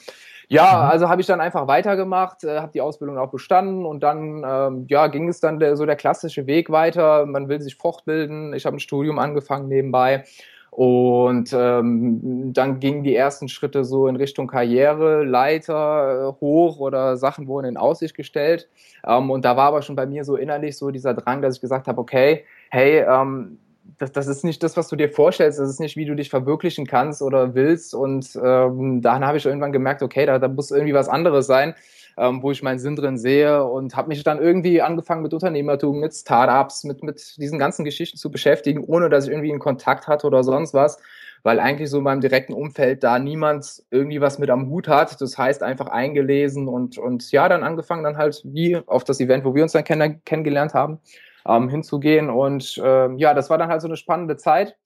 Ja, 0.52 0.82
mhm. 0.84 0.90
also 0.90 1.08
habe 1.08 1.22
ich 1.22 1.26
dann 1.26 1.40
einfach 1.40 1.66
weitergemacht, 1.66 2.44
äh, 2.44 2.60
habe 2.60 2.72
die 2.72 2.82
Ausbildung 2.82 3.16
auch 3.16 3.30
bestanden 3.30 3.86
und 3.86 4.02
dann 4.02 4.44
ähm, 4.46 4.86
ja, 4.88 5.06
ging 5.06 5.28
es 5.28 5.40
dann 5.40 5.58
der, 5.58 5.76
so 5.76 5.86
der 5.86 5.96
klassische 5.96 6.46
Weg 6.46 6.68
weiter. 6.68 7.24
Man 7.24 7.48
will 7.48 7.62
sich 7.62 7.76
fortbilden. 7.76 8.52
Ich 8.52 8.66
habe 8.66 8.76
ein 8.76 8.80
Studium 8.80 9.18
angefangen 9.18 9.68
nebenbei. 9.68 10.24
Und 10.70 11.54
ähm, 11.54 12.52
dann 12.52 12.80
gingen 12.80 13.02
die 13.02 13.16
ersten 13.16 13.48
Schritte 13.48 13.84
so 13.84 14.06
in 14.08 14.16
Richtung 14.16 14.46
Karriere, 14.46 15.24
Leiter 15.24 16.28
äh, 16.28 16.40
hoch 16.40 16.78
oder 16.78 17.16
Sachen 17.16 17.46
wurden 17.46 17.66
in 17.66 17.76
Aussicht 17.78 18.14
gestellt. 18.14 18.68
Ähm, 19.06 19.30
und 19.30 19.46
da 19.46 19.56
war 19.56 19.68
aber 19.68 19.80
schon 19.80 19.96
bei 19.96 20.06
mir 20.06 20.24
so 20.24 20.36
innerlich 20.36 20.76
so 20.76 20.90
dieser 20.90 21.14
Drang, 21.14 21.40
dass 21.40 21.56
ich 21.56 21.60
gesagt 21.62 21.88
habe, 21.88 22.00
okay, 22.00 22.44
hey, 22.70 23.04
ähm, 23.08 23.58
das, 23.98 24.12
das 24.12 24.26
ist 24.26 24.44
nicht 24.44 24.62
das, 24.62 24.76
was 24.76 24.88
du 24.88 24.96
dir 24.96 25.08
vorstellst, 25.08 25.58
das 25.58 25.68
ist 25.68 25.80
nicht, 25.80 25.96
wie 25.96 26.04
du 26.04 26.14
dich 26.14 26.30
verwirklichen 26.30 26.86
kannst 26.86 27.22
oder 27.22 27.54
willst. 27.54 27.94
Und 27.94 28.38
ähm, 28.42 29.02
dann 29.02 29.24
habe 29.26 29.38
ich 29.38 29.46
irgendwann 29.46 29.72
gemerkt, 29.72 30.02
okay, 30.02 30.26
da, 30.26 30.38
da 30.38 30.48
muss 30.48 30.70
irgendwie 30.70 30.94
was 30.94 31.08
anderes 31.08 31.46
sein, 31.46 31.74
ähm, 32.16 32.42
wo 32.42 32.50
ich 32.50 32.62
meinen 32.62 32.78
Sinn 32.78 32.96
drin 32.96 33.18
sehe 33.18 33.64
und 33.64 33.96
habe 33.96 34.08
mich 34.08 34.22
dann 34.22 34.40
irgendwie 34.40 34.82
angefangen 34.82 35.22
mit 35.22 35.32
Unternehmertum, 35.32 36.00
mit 36.00 36.14
Startups, 36.14 36.84
mit, 36.84 37.02
mit 37.02 37.36
diesen 37.38 37.58
ganzen 37.58 37.84
Geschichten 37.84 38.18
zu 38.18 38.30
beschäftigen, 38.30 38.84
ohne 38.84 39.08
dass 39.08 39.24
ich 39.24 39.30
irgendwie 39.30 39.50
einen 39.50 39.60
Kontakt 39.60 40.08
hatte 40.08 40.26
oder 40.26 40.44
sonst 40.44 40.74
was 40.74 40.98
weil 41.42 41.58
eigentlich 41.58 41.90
so 41.90 41.98
in 41.98 42.04
meinem 42.04 42.20
direkten 42.20 42.52
Umfeld 42.52 43.02
da 43.02 43.18
niemand 43.18 43.82
irgendwie 43.90 44.20
was 44.20 44.38
mit 44.38 44.50
am 44.50 44.68
Hut 44.70 44.88
hat. 44.88 45.20
Das 45.20 45.36
heißt 45.36 45.62
einfach 45.62 45.86
eingelesen 45.86 46.68
und, 46.68 46.98
und 46.98 47.30
ja, 47.32 47.48
dann 47.48 47.64
angefangen 47.64 48.04
dann 48.04 48.16
halt 48.16 48.42
wie 48.44 48.76
auf 48.86 49.04
das 49.04 49.20
Event, 49.20 49.44
wo 49.44 49.54
wir 49.54 49.62
uns 49.62 49.72
dann 49.72 49.84
kenn 49.84 50.22
kennengelernt 50.24 50.74
haben, 50.74 51.00
ähm, 51.46 51.68
hinzugehen. 51.68 52.30
Und 52.30 52.80
ähm, 52.82 53.18
ja, 53.18 53.34
das 53.34 53.50
war 53.50 53.58
dann 53.58 53.68
halt 53.68 53.80
so 53.80 53.88
eine 53.88 53.96
spannende 53.96 54.36
Zeit, 54.36 54.76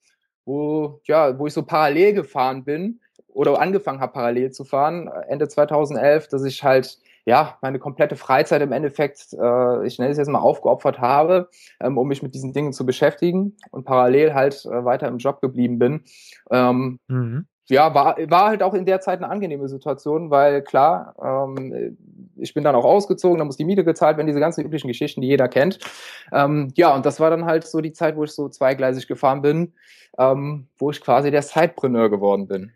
wo, 0.45 1.01
ja, 1.05 1.37
wo 1.37 1.47
ich 1.47 1.53
so 1.53 1.63
parallel 1.63 2.13
gefahren 2.13 2.63
bin 2.63 2.99
oder 3.27 3.59
angefangen 3.59 3.99
habe, 3.99 4.13
parallel 4.13 4.51
zu 4.51 4.63
fahren, 4.63 5.07
Ende 5.27 5.47
2011, 5.47 6.27
dass 6.29 6.43
ich 6.43 6.63
halt 6.63 6.99
ja, 7.25 7.57
meine 7.61 7.77
komplette 7.77 8.15
Freizeit 8.15 8.61
im 8.61 8.71
Endeffekt, 8.71 9.33
äh, 9.33 9.85
ich 9.85 9.99
nenne 9.99 10.11
es 10.11 10.17
jetzt 10.17 10.29
mal 10.29 10.39
aufgeopfert 10.39 10.99
habe, 10.99 11.49
ähm, 11.81 11.97
um 11.97 12.07
mich 12.07 12.23
mit 12.23 12.33
diesen 12.33 12.53
Dingen 12.53 12.71
zu 12.71 12.85
beschäftigen 12.85 13.57
und 13.71 13.83
parallel 13.83 14.33
halt 14.33 14.65
äh, 14.65 14.85
weiter 14.85 15.09
im 15.09 15.17
Job 15.17 15.41
geblieben 15.41 15.77
bin. 15.77 16.03
Ähm, 16.49 16.99
mhm 17.09 17.47
ja, 17.69 17.93
war, 17.93 18.17
war 18.29 18.47
halt 18.47 18.63
auch 18.63 18.73
in 18.73 18.85
der 18.85 19.01
Zeit 19.01 19.21
eine 19.21 19.29
angenehme 19.29 19.67
Situation, 19.67 20.29
weil 20.29 20.61
klar, 20.61 21.15
ähm, 21.21 21.97
ich 22.37 22.53
bin 22.53 22.63
dann 22.63 22.75
auch 22.75 22.85
ausgezogen, 22.85 23.39
da 23.39 23.45
muss 23.45 23.57
die 23.57 23.65
Miete 23.65 23.83
gezahlt 23.83 24.17
werden, 24.17 24.27
diese 24.27 24.39
ganzen 24.39 24.63
üblichen 24.63 24.87
Geschichten, 24.87 25.21
die 25.21 25.27
jeder 25.27 25.47
kennt. 25.47 25.79
Ähm, 26.31 26.71
ja, 26.75 26.95
und 26.95 27.05
das 27.05 27.19
war 27.19 27.29
dann 27.29 27.45
halt 27.45 27.65
so 27.65 27.81
die 27.81 27.93
Zeit, 27.93 28.15
wo 28.15 28.23
ich 28.23 28.31
so 28.31 28.47
zweigleisig 28.49 29.07
gefahren 29.07 29.41
bin, 29.41 29.73
ähm, 30.17 30.67
wo 30.77 30.91
ich 30.91 31.01
quasi 31.01 31.31
der 31.31 31.41
Sidepreneur 31.41 32.09
geworden 32.09 32.47
bin. 32.47 32.71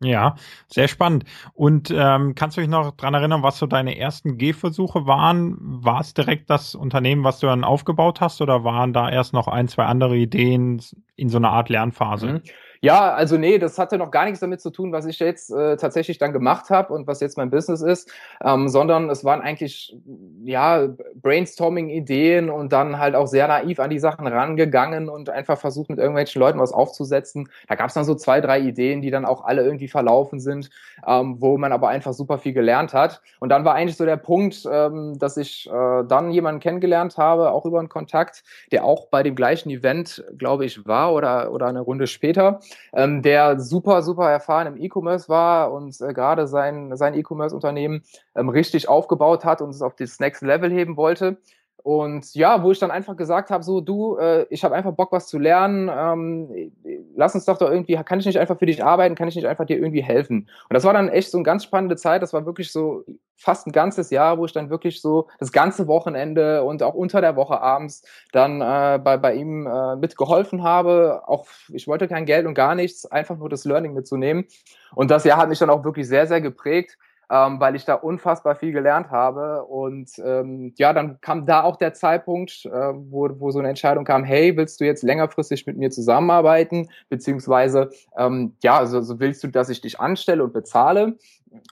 Ja, 0.00 0.36
sehr 0.68 0.86
spannend. 0.86 1.24
Und 1.54 1.92
ähm, 1.92 2.36
kannst 2.36 2.56
du 2.56 2.60
dich 2.60 2.70
noch 2.70 2.92
dran 2.92 3.14
erinnern, 3.14 3.42
was 3.42 3.58
so 3.58 3.66
deine 3.66 3.98
ersten 3.98 4.38
Gehversuche 4.38 5.06
waren? 5.06 5.56
War 5.58 6.00
es 6.00 6.14
direkt 6.14 6.50
das 6.50 6.76
Unternehmen, 6.76 7.24
was 7.24 7.40
du 7.40 7.48
dann 7.48 7.64
aufgebaut 7.64 8.20
hast, 8.20 8.40
oder 8.40 8.62
waren 8.62 8.92
da 8.92 9.10
erst 9.10 9.32
noch 9.32 9.48
ein, 9.48 9.66
zwei 9.66 9.86
andere 9.86 10.16
Ideen 10.16 10.80
in 11.16 11.28
so 11.28 11.38
einer 11.38 11.50
Art 11.50 11.68
Lernphase? 11.68 12.26
Mhm. 12.26 12.42
Ja, 12.80 13.12
also 13.12 13.36
nee, 13.36 13.58
das 13.58 13.78
hatte 13.78 13.98
noch 13.98 14.10
gar 14.10 14.24
nichts 14.24 14.40
damit 14.40 14.60
zu 14.60 14.70
tun, 14.70 14.92
was 14.92 15.06
ich 15.06 15.18
jetzt 15.18 15.50
äh, 15.50 15.76
tatsächlich 15.76 16.18
dann 16.18 16.32
gemacht 16.32 16.70
habe 16.70 16.94
und 16.94 17.06
was 17.06 17.20
jetzt 17.20 17.36
mein 17.36 17.50
Business 17.50 17.82
ist, 17.82 18.10
ähm, 18.44 18.68
sondern 18.68 19.10
es 19.10 19.24
waren 19.24 19.40
eigentlich 19.40 19.96
ja 20.44 20.88
Brainstorming-Ideen 21.20 22.50
und 22.50 22.72
dann 22.72 22.98
halt 22.98 23.16
auch 23.16 23.26
sehr 23.26 23.48
naiv 23.48 23.80
an 23.80 23.90
die 23.90 23.98
Sachen 23.98 24.26
rangegangen 24.26 25.08
und 25.08 25.28
einfach 25.28 25.58
versucht 25.58 25.90
mit 25.90 25.98
irgendwelchen 25.98 26.38
Leuten 26.40 26.60
was 26.60 26.72
aufzusetzen. 26.72 27.48
Da 27.66 27.74
gab 27.74 27.88
es 27.88 27.94
dann 27.94 28.04
so 28.04 28.14
zwei, 28.14 28.40
drei 28.40 28.60
Ideen, 28.60 29.02
die 29.02 29.10
dann 29.10 29.24
auch 29.24 29.44
alle 29.44 29.62
irgendwie 29.64 29.88
verlaufen 29.88 30.38
sind, 30.38 30.70
ähm, 31.06 31.36
wo 31.40 31.58
man 31.58 31.72
aber 31.72 31.88
einfach 31.88 32.12
super 32.12 32.38
viel 32.38 32.52
gelernt 32.52 32.94
hat. 32.94 33.20
Und 33.40 33.48
dann 33.48 33.64
war 33.64 33.74
eigentlich 33.74 33.96
so 33.96 34.04
der 34.04 34.16
Punkt, 34.16 34.68
ähm, 34.70 35.18
dass 35.18 35.36
ich 35.36 35.68
äh, 35.68 36.04
dann 36.06 36.30
jemanden 36.30 36.60
kennengelernt 36.60 37.16
habe, 37.16 37.50
auch 37.50 37.64
über 37.66 37.80
einen 37.80 37.88
Kontakt, 37.88 38.44
der 38.70 38.84
auch 38.84 39.06
bei 39.08 39.22
dem 39.24 39.34
gleichen 39.34 39.70
Event, 39.70 40.24
glaube 40.36 40.64
ich, 40.64 40.86
war 40.86 41.12
oder, 41.12 41.52
oder 41.52 41.66
eine 41.66 41.80
Runde 41.80 42.06
später 42.06 42.60
ähm, 42.92 43.22
der 43.22 43.60
super, 43.60 44.02
super 44.02 44.30
erfahren 44.30 44.66
im 44.66 44.76
E-Commerce 44.76 45.28
war 45.28 45.72
und 45.72 46.00
äh, 46.00 46.12
gerade 46.12 46.46
sein, 46.46 46.96
sein 46.96 47.14
E-Commerce-Unternehmen 47.14 48.02
ähm, 48.34 48.48
richtig 48.48 48.88
aufgebaut 48.88 49.44
hat 49.44 49.62
und 49.62 49.70
es 49.70 49.82
auf 49.82 49.94
das 49.94 50.20
Next 50.20 50.42
Level 50.42 50.70
heben 50.70 50.96
wollte. 50.96 51.38
Und 51.82 52.34
ja, 52.34 52.62
wo 52.62 52.72
ich 52.72 52.78
dann 52.78 52.90
einfach 52.90 53.16
gesagt 53.16 53.50
habe, 53.50 53.62
so 53.62 53.80
du, 53.80 54.16
äh, 54.16 54.46
ich 54.50 54.64
habe 54.64 54.74
einfach 54.74 54.92
Bock, 54.92 55.12
was 55.12 55.28
zu 55.28 55.38
lernen. 55.38 55.88
Ähm, 55.92 56.72
lass 57.14 57.34
uns 57.34 57.44
doch 57.44 57.56
doch 57.56 57.70
irgendwie, 57.70 57.94
kann 58.04 58.18
ich 58.18 58.26
nicht 58.26 58.38
einfach 58.38 58.58
für 58.58 58.66
dich 58.66 58.84
arbeiten, 58.84 59.14
kann 59.14 59.28
ich 59.28 59.36
nicht 59.36 59.46
einfach 59.46 59.64
dir 59.64 59.78
irgendwie 59.78 60.02
helfen? 60.02 60.48
Und 60.68 60.74
das 60.74 60.84
war 60.84 60.92
dann 60.92 61.08
echt 61.08 61.30
so 61.30 61.38
eine 61.38 61.44
ganz 61.44 61.64
spannende 61.64 61.96
Zeit. 61.96 62.22
Das 62.22 62.32
war 62.32 62.44
wirklich 62.46 62.72
so 62.72 63.04
fast 63.36 63.66
ein 63.66 63.72
ganzes 63.72 64.10
Jahr, 64.10 64.38
wo 64.38 64.44
ich 64.44 64.52
dann 64.52 64.70
wirklich 64.70 65.00
so 65.00 65.28
das 65.38 65.52
ganze 65.52 65.86
Wochenende 65.86 66.64
und 66.64 66.82
auch 66.82 66.94
unter 66.94 67.20
der 67.20 67.36
Woche 67.36 67.60
abends 67.60 68.02
dann 68.32 68.60
äh, 68.60 68.98
bei, 68.98 69.16
bei 69.16 69.34
ihm 69.34 69.66
äh, 69.66 69.96
mitgeholfen 69.96 70.64
habe. 70.64 71.22
Auch 71.26 71.46
ich 71.68 71.86
wollte 71.86 72.08
kein 72.08 72.26
Geld 72.26 72.46
und 72.46 72.54
gar 72.54 72.74
nichts, 72.74 73.06
einfach 73.06 73.38
nur 73.38 73.48
das 73.48 73.64
Learning 73.64 73.94
mitzunehmen. 73.94 74.46
Und 74.94 75.10
das 75.10 75.24
Jahr 75.24 75.38
hat 75.38 75.48
mich 75.48 75.60
dann 75.60 75.70
auch 75.70 75.84
wirklich 75.84 76.08
sehr, 76.08 76.26
sehr 76.26 76.40
geprägt 76.40 76.98
ähm, 77.30 77.60
weil 77.60 77.76
ich 77.76 77.84
da 77.84 77.94
unfassbar 77.94 78.56
viel 78.56 78.72
gelernt 78.72 79.10
habe. 79.10 79.64
Und 79.64 80.10
ähm, 80.24 80.72
ja, 80.76 80.92
dann 80.92 81.20
kam 81.20 81.44
da 81.44 81.62
auch 81.62 81.76
der 81.76 81.92
Zeitpunkt, 81.92 82.64
äh, 82.64 82.70
wo, 82.70 83.28
wo 83.38 83.50
so 83.50 83.58
eine 83.58 83.68
Entscheidung 83.68 84.04
kam, 84.04 84.24
hey, 84.24 84.56
willst 84.56 84.80
du 84.80 84.84
jetzt 84.84 85.02
längerfristig 85.02 85.66
mit 85.66 85.76
mir 85.76 85.90
zusammenarbeiten? 85.90 86.88
Beziehungsweise, 87.08 87.90
ähm, 88.16 88.54
ja, 88.62 88.78
also, 88.78 88.98
also 88.98 89.20
willst 89.20 89.44
du, 89.44 89.48
dass 89.48 89.68
ich 89.68 89.80
dich 89.80 90.00
anstelle 90.00 90.42
und 90.42 90.52
bezahle? 90.52 91.16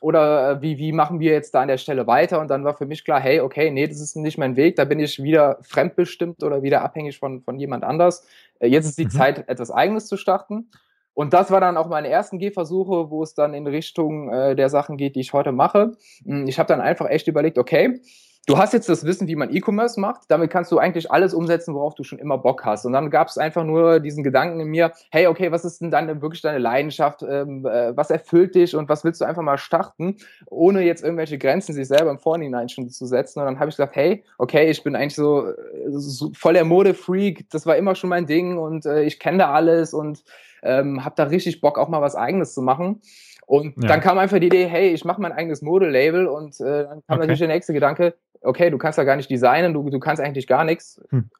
Oder 0.00 0.50
äh, 0.50 0.62
wie, 0.62 0.78
wie 0.78 0.92
machen 0.92 1.20
wir 1.20 1.32
jetzt 1.32 1.54
da 1.54 1.62
an 1.62 1.68
der 1.68 1.78
Stelle 1.78 2.06
weiter? 2.06 2.40
Und 2.40 2.48
dann 2.48 2.64
war 2.64 2.76
für 2.76 2.86
mich 2.86 3.04
klar, 3.04 3.20
hey, 3.20 3.40
okay, 3.40 3.70
nee, 3.70 3.86
das 3.86 4.00
ist 4.00 4.16
nicht 4.16 4.38
mein 4.38 4.56
Weg, 4.56 4.76
da 4.76 4.84
bin 4.84 5.00
ich 5.00 5.22
wieder 5.22 5.58
fremdbestimmt 5.62 6.42
oder 6.42 6.62
wieder 6.62 6.82
abhängig 6.82 7.18
von, 7.18 7.42
von 7.42 7.58
jemand 7.58 7.84
anders. 7.84 8.26
Äh, 8.58 8.68
jetzt 8.68 8.86
ist 8.86 8.98
die 8.98 9.04
mhm. 9.04 9.10
Zeit, 9.10 9.48
etwas 9.48 9.70
Eigenes 9.70 10.06
zu 10.06 10.16
starten. 10.16 10.70
Und 11.16 11.32
das 11.32 11.50
war 11.50 11.62
dann 11.62 11.78
auch 11.78 11.88
meine 11.88 12.10
ersten 12.10 12.38
Gehversuche, 12.38 13.10
wo 13.10 13.22
es 13.22 13.32
dann 13.32 13.54
in 13.54 13.66
Richtung 13.66 14.30
äh, 14.30 14.54
der 14.54 14.68
Sachen 14.68 14.98
geht, 14.98 15.16
die 15.16 15.20
ich 15.20 15.32
heute 15.32 15.50
mache. 15.50 15.92
Hm, 16.26 16.46
ich 16.46 16.58
habe 16.58 16.68
dann 16.68 16.82
einfach 16.82 17.08
echt 17.08 17.26
überlegt, 17.26 17.56
okay, 17.56 18.02
du 18.46 18.58
hast 18.58 18.74
jetzt 18.74 18.90
das 18.90 19.02
Wissen, 19.02 19.26
wie 19.26 19.34
man 19.34 19.50
E-Commerce 19.50 19.98
macht. 19.98 20.24
Damit 20.28 20.50
kannst 20.50 20.70
du 20.72 20.78
eigentlich 20.78 21.10
alles 21.10 21.32
umsetzen, 21.32 21.74
worauf 21.74 21.94
du 21.94 22.02
schon 22.02 22.18
immer 22.18 22.36
Bock 22.36 22.66
hast. 22.66 22.84
Und 22.84 22.92
dann 22.92 23.08
gab 23.08 23.28
es 23.28 23.38
einfach 23.38 23.64
nur 23.64 23.98
diesen 23.98 24.22
Gedanken 24.24 24.60
in 24.60 24.68
mir, 24.68 24.92
hey, 25.10 25.26
okay, 25.26 25.50
was 25.50 25.64
ist 25.64 25.80
denn 25.80 25.90
dann 25.90 26.20
wirklich 26.20 26.42
deine 26.42 26.58
Leidenschaft? 26.58 27.22
Ähm, 27.22 27.64
äh, 27.64 27.96
was 27.96 28.10
erfüllt 28.10 28.54
dich 28.54 28.76
und 28.76 28.90
was 28.90 29.02
willst 29.02 29.22
du 29.22 29.24
einfach 29.24 29.42
mal 29.42 29.56
starten, 29.56 30.18
ohne 30.50 30.82
jetzt 30.82 31.02
irgendwelche 31.02 31.38
Grenzen 31.38 31.72
sich 31.72 31.88
selber 31.88 32.10
im 32.10 32.18
Vorhinein 32.18 32.68
schon 32.68 32.90
zu 32.90 33.06
setzen? 33.06 33.40
Und 33.40 33.46
dann 33.46 33.58
habe 33.58 33.70
ich 33.70 33.76
gesagt, 33.76 33.96
hey, 33.96 34.22
okay, 34.36 34.68
ich 34.68 34.84
bin 34.84 34.94
eigentlich 34.94 35.14
so, 35.14 35.50
so 35.88 36.30
voll 36.34 36.52
der 36.52 36.66
Modefreak. 36.66 37.48
Das 37.48 37.64
war 37.64 37.76
immer 37.76 37.94
schon 37.94 38.10
mein 38.10 38.26
Ding 38.26 38.58
und 38.58 38.84
äh, 38.84 39.04
ich 39.04 39.18
kenne 39.18 39.38
da 39.38 39.52
alles 39.52 39.94
und 39.94 40.22
ähm, 40.62 41.04
habe 41.04 41.14
da 41.16 41.24
richtig 41.24 41.60
Bock, 41.60 41.78
auch 41.78 41.88
mal 41.88 42.02
was 42.02 42.14
Eigenes 42.14 42.54
zu 42.54 42.62
machen. 42.62 43.00
Und 43.46 43.80
ja. 43.80 43.88
dann 43.88 44.00
kam 44.00 44.18
einfach 44.18 44.38
die 44.38 44.46
Idee, 44.46 44.66
hey, 44.66 44.88
ich 44.88 45.04
mache 45.04 45.20
mein 45.20 45.32
eigenes 45.32 45.62
Modelabel 45.62 46.26
und 46.26 46.60
äh, 46.60 46.84
dann 46.84 46.88
kam 46.88 47.00
okay. 47.08 47.18
natürlich 47.18 47.38
der 47.38 47.48
nächste 47.48 47.72
Gedanke, 47.72 48.14
okay, 48.40 48.70
du 48.70 48.78
kannst 48.78 48.98
ja 48.98 49.04
gar 49.04 49.16
nicht 49.16 49.30
designen, 49.30 49.72
du, 49.72 49.88
du 49.88 50.00
kannst 50.00 50.20
eigentlich 50.20 50.46
gar 50.46 50.64
nichts. 50.64 51.00
Hm. 51.10 51.30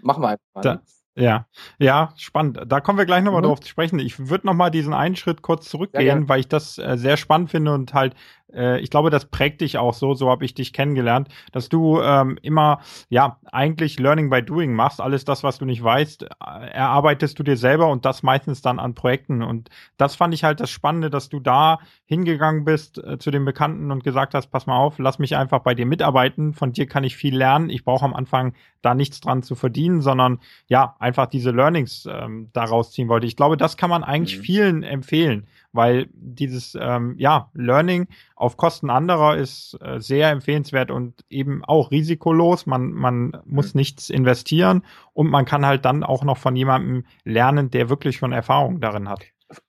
Machen 0.00 0.22
wir 0.22 0.28
einfach 0.30 0.44
mal. 0.54 0.62
Da, 0.62 0.82
ja, 1.14 1.46
ja, 1.78 2.14
spannend. 2.16 2.60
Da 2.66 2.80
kommen 2.80 2.98
wir 2.98 3.04
gleich 3.04 3.22
nochmal 3.22 3.42
mhm. 3.42 3.46
drauf 3.46 3.60
zu 3.60 3.68
sprechen. 3.68 3.98
Ich 3.98 4.30
würde 4.30 4.46
nochmal 4.46 4.70
diesen 4.70 4.94
einen 4.94 5.14
Schritt 5.14 5.42
kurz 5.42 5.68
zurückgehen, 5.68 6.22
ja, 6.22 6.28
weil 6.28 6.40
ich 6.40 6.48
das 6.48 6.78
äh, 6.78 6.96
sehr 6.96 7.18
spannend 7.18 7.50
finde 7.50 7.74
und 7.74 7.92
halt 7.92 8.14
äh, 8.54 8.80
ich 8.80 8.90
glaube, 8.90 9.10
das 9.10 9.26
prägt 9.26 9.60
dich 9.60 9.78
auch 9.78 9.94
so, 9.94 10.14
so 10.14 10.30
habe 10.30 10.44
ich 10.44 10.54
dich 10.54 10.72
kennengelernt, 10.72 11.28
dass 11.52 11.68
du 11.68 12.00
ähm, 12.00 12.38
immer, 12.42 12.80
ja, 13.08 13.38
eigentlich 13.50 13.98
Learning 13.98 14.30
by 14.30 14.42
Doing 14.42 14.74
machst. 14.74 15.00
Alles 15.00 15.24
das, 15.24 15.42
was 15.42 15.58
du 15.58 15.64
nicht 15.64 15.82
weißt, 15.82 16.22
äh, 16.24 16.26
erarbeitest 16.72 17.38
du 17.38 17.42
dir 17.42 17.56
selber 17.56 17.88
und 17.88 18.04
das 18.04 18.22
meistens 18.22 18.62
dann 18.62 18.78
an 18.78 18.94
Projekten. 18.94 19.42
Und 19.42 19.70
das 19.96 20.16
fand 20.16 20.34
ich 20.34 20.44
halt 20.44 20.60
das 20.60 20.70
Spannende, 20.70 21.10
dass 21.10 21.28
du 21.28 21.40
da 21.40 21.78
hingegangen 22.04 22.64
bist 22.64 22.98
äh, 22.98 23.18
zu 23.18 23.30
den 23.30 23.44
Bekannten 23.44 23.90
und 23.90 24.04
gesagt 24.04 24.34
hast, 24.34 24.48
pass 24.48 24.66
mal 24.66 24.76
auf, 24.76 24.98
lass 24.98 25.18
mich 25.18 25.36
einfach 25.36 25.60
bei 25.60 25.74
dir 25.74 25.86
mitarbeiten. 25.86 26.54
Von 26.54 26.72
dir 26.72 26.86
kann 26.86 27.04
ich 27.04 27.16
viel 27.16 27.36
lernen. 27.36 27.70
Ich 27.70 27.84
brauche 27.84 28.04
am 28.04 28.14
Anfang 28.14 28.54
da 28.82 28.94
nichts 28.94 29.20
dran 29.20 29.42
zu 29.42 29.54
verdienen, 29.54 30.02
sondern 30.02 30.40
ja, 30.66 30.96
einfach 30.98 31.26
diese 31.26 31.50
Learnings 31.50 32.08
ähm, 32.10 32.50
daraus 32.52 32.92
ziehen 32.92 33.08
wollte. 33.08 33.26
Ich 33.26 33.36
glaube, 33.36 33.56
das 33.56 33.76
kann 33.76 33.90
man 33.90 34.04
eigentlich 34.04 34.38
mhm. 34.38 34.42
vielen 34.42 34.82
empfehlen 34.82 35.46
weil 35.72 36.08
dieses 36.14 36.76
ähm, 36.80 37.14
ja 37.18 37.50
Learning 37.54 38.08
auf 38.36 38.56
Kosten 38.56 38.90
anderer 38.90 39.36
ist 39.36 39.78
äh, 39.80 40.00
sehr 40.00 40.30
empfehlenswert 40.30 40.90
und 40.90 41.24
eben 41.30 41.64
auch 41.64 41.90
risikolos. 41.90 42.66
Man 42.66 42.92
man 42.92 43.36
muss 43.44 43.74
mhm. 43.74 43.78
nichts 43.78 44.10
investieren 44.10 44.82
und 45.12 45.30
man 45.30 45.44
kann 45.44 45.66
halt 45.66 45.84
dann 45.84 46.04
auch 46.04 46.24
noch 46.24 46.38
von 46.38 46.56
jemandem 46.56 47.04
lernen, 47.24 47.70
der 47.70 47.88
wirklich 47.88 48.16
schon 48.16 48.32
Erfahrung 48.32 48.80
darin 48.80 49.08
hat. 49.08 49.22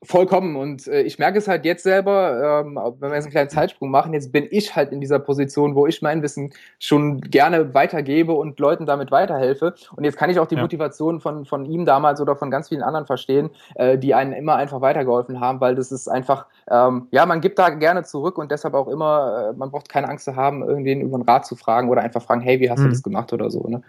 Vollkommen. 0.04 0.56
Und 0.56 0.88
äh, 0.88 1.02
ich 1.02 1.20
merke 1.20 1.38
es 1.38 1.48
halt 1.48 1.66
jetzt 1.66 1.84
selber, 1.84 2.62
ähm, 2.66 2.76
wenn 3.00 3.10
wir 3.10 3.16
jetzt 3.16 3.26
einen 3.26 3.32
kleinen 3.32 3.50
Zeitsprung 3.50 3.92
machen, 3.92 4.14
jetzt 4.14 4.32
bin 4.32 4.48
ich 4.50 4.76
halt 4.76 4.92
in 4.92 5.02
dieser 5.02 5.20
Position, 5.20 5.76
wo 5.76 5.88
ich 5.88 6.02
mein 6.02 6.22
Wissen 6.22 6.54
schon 6.80 7.22
gerne 7.22 7.74
weitergebe 7.74 8.34
und 8.34 8.60
Leuten 8.60 8.86
damit 8.86 9.12
weiterhelfe. 9.12 9.76
Und 9.96 10.04
jetzt 10.04 10.18
kann 10.18 10.30
ich 10.30 10.40
auch 10.40 10.48
die 10.48 10.56
ja. 10.56 10.62
Motivation 10.62 11.20
von, 11.20 11.46
von 11.46 11.66
ihm 11.66 11.86
damals 11.86 12.22
oder 12.22 12.36
von 12.36 12.52
ganz 12.52 12.70
vielen 12.70 12.84
anderen 12.84 13.06
verstehen, 13.06 13.50
äh, 13.76 13.98
die 13.98 14.14
einen 14.14 14.34
immer 14.34 14.56
einfach 14.56 14.82
weitergeholfen 14.82 15.40
haben, 15.40 15.60
weil 15.60 15.76
das 15.76 15.92
ist 15.92 16.08
einfach, 16.08 16.48
ähm, 16.70 17.08
ja, 17.12 17.26
man 17.26 17.42
gibt 17.42 17.60
da 17.60 17.70
gerne 17.70 18.04
zurück 18.04 18.38
und 18.38 18.52
deshalb 18.52 18.74
auch 18.74 18.88
immer, 18.88 19.52
äh, 19.52 19.58
man 19.58 19.72
braucht 19.72 19.90
keine 19.90 20.10
Angst 20.10 20.26
zu 20.26 20.36
haben, 20.36 20.64
irgendwen 20.64 21.02
über 21.02 21.16
einen 21.16 21.28
Rat 21.28 21.46
zu 21.46 21.56
fragen 21.56 21.90
oder 21.90 22.02
einfach 22.02 22.22
fragen, 22.22 22.42
hey, 22.42 22.60
wie 22.60 22.70
hast 22.70 22.80
mhm. 22.80 22.86
du 22.86 22.90
das 22.90 23.04
gemacht 23.04 23.34
oder 23.34 23.50
so. 23.50 23.68
Ne? 23.68 23.82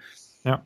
Ja. 0.45 0.63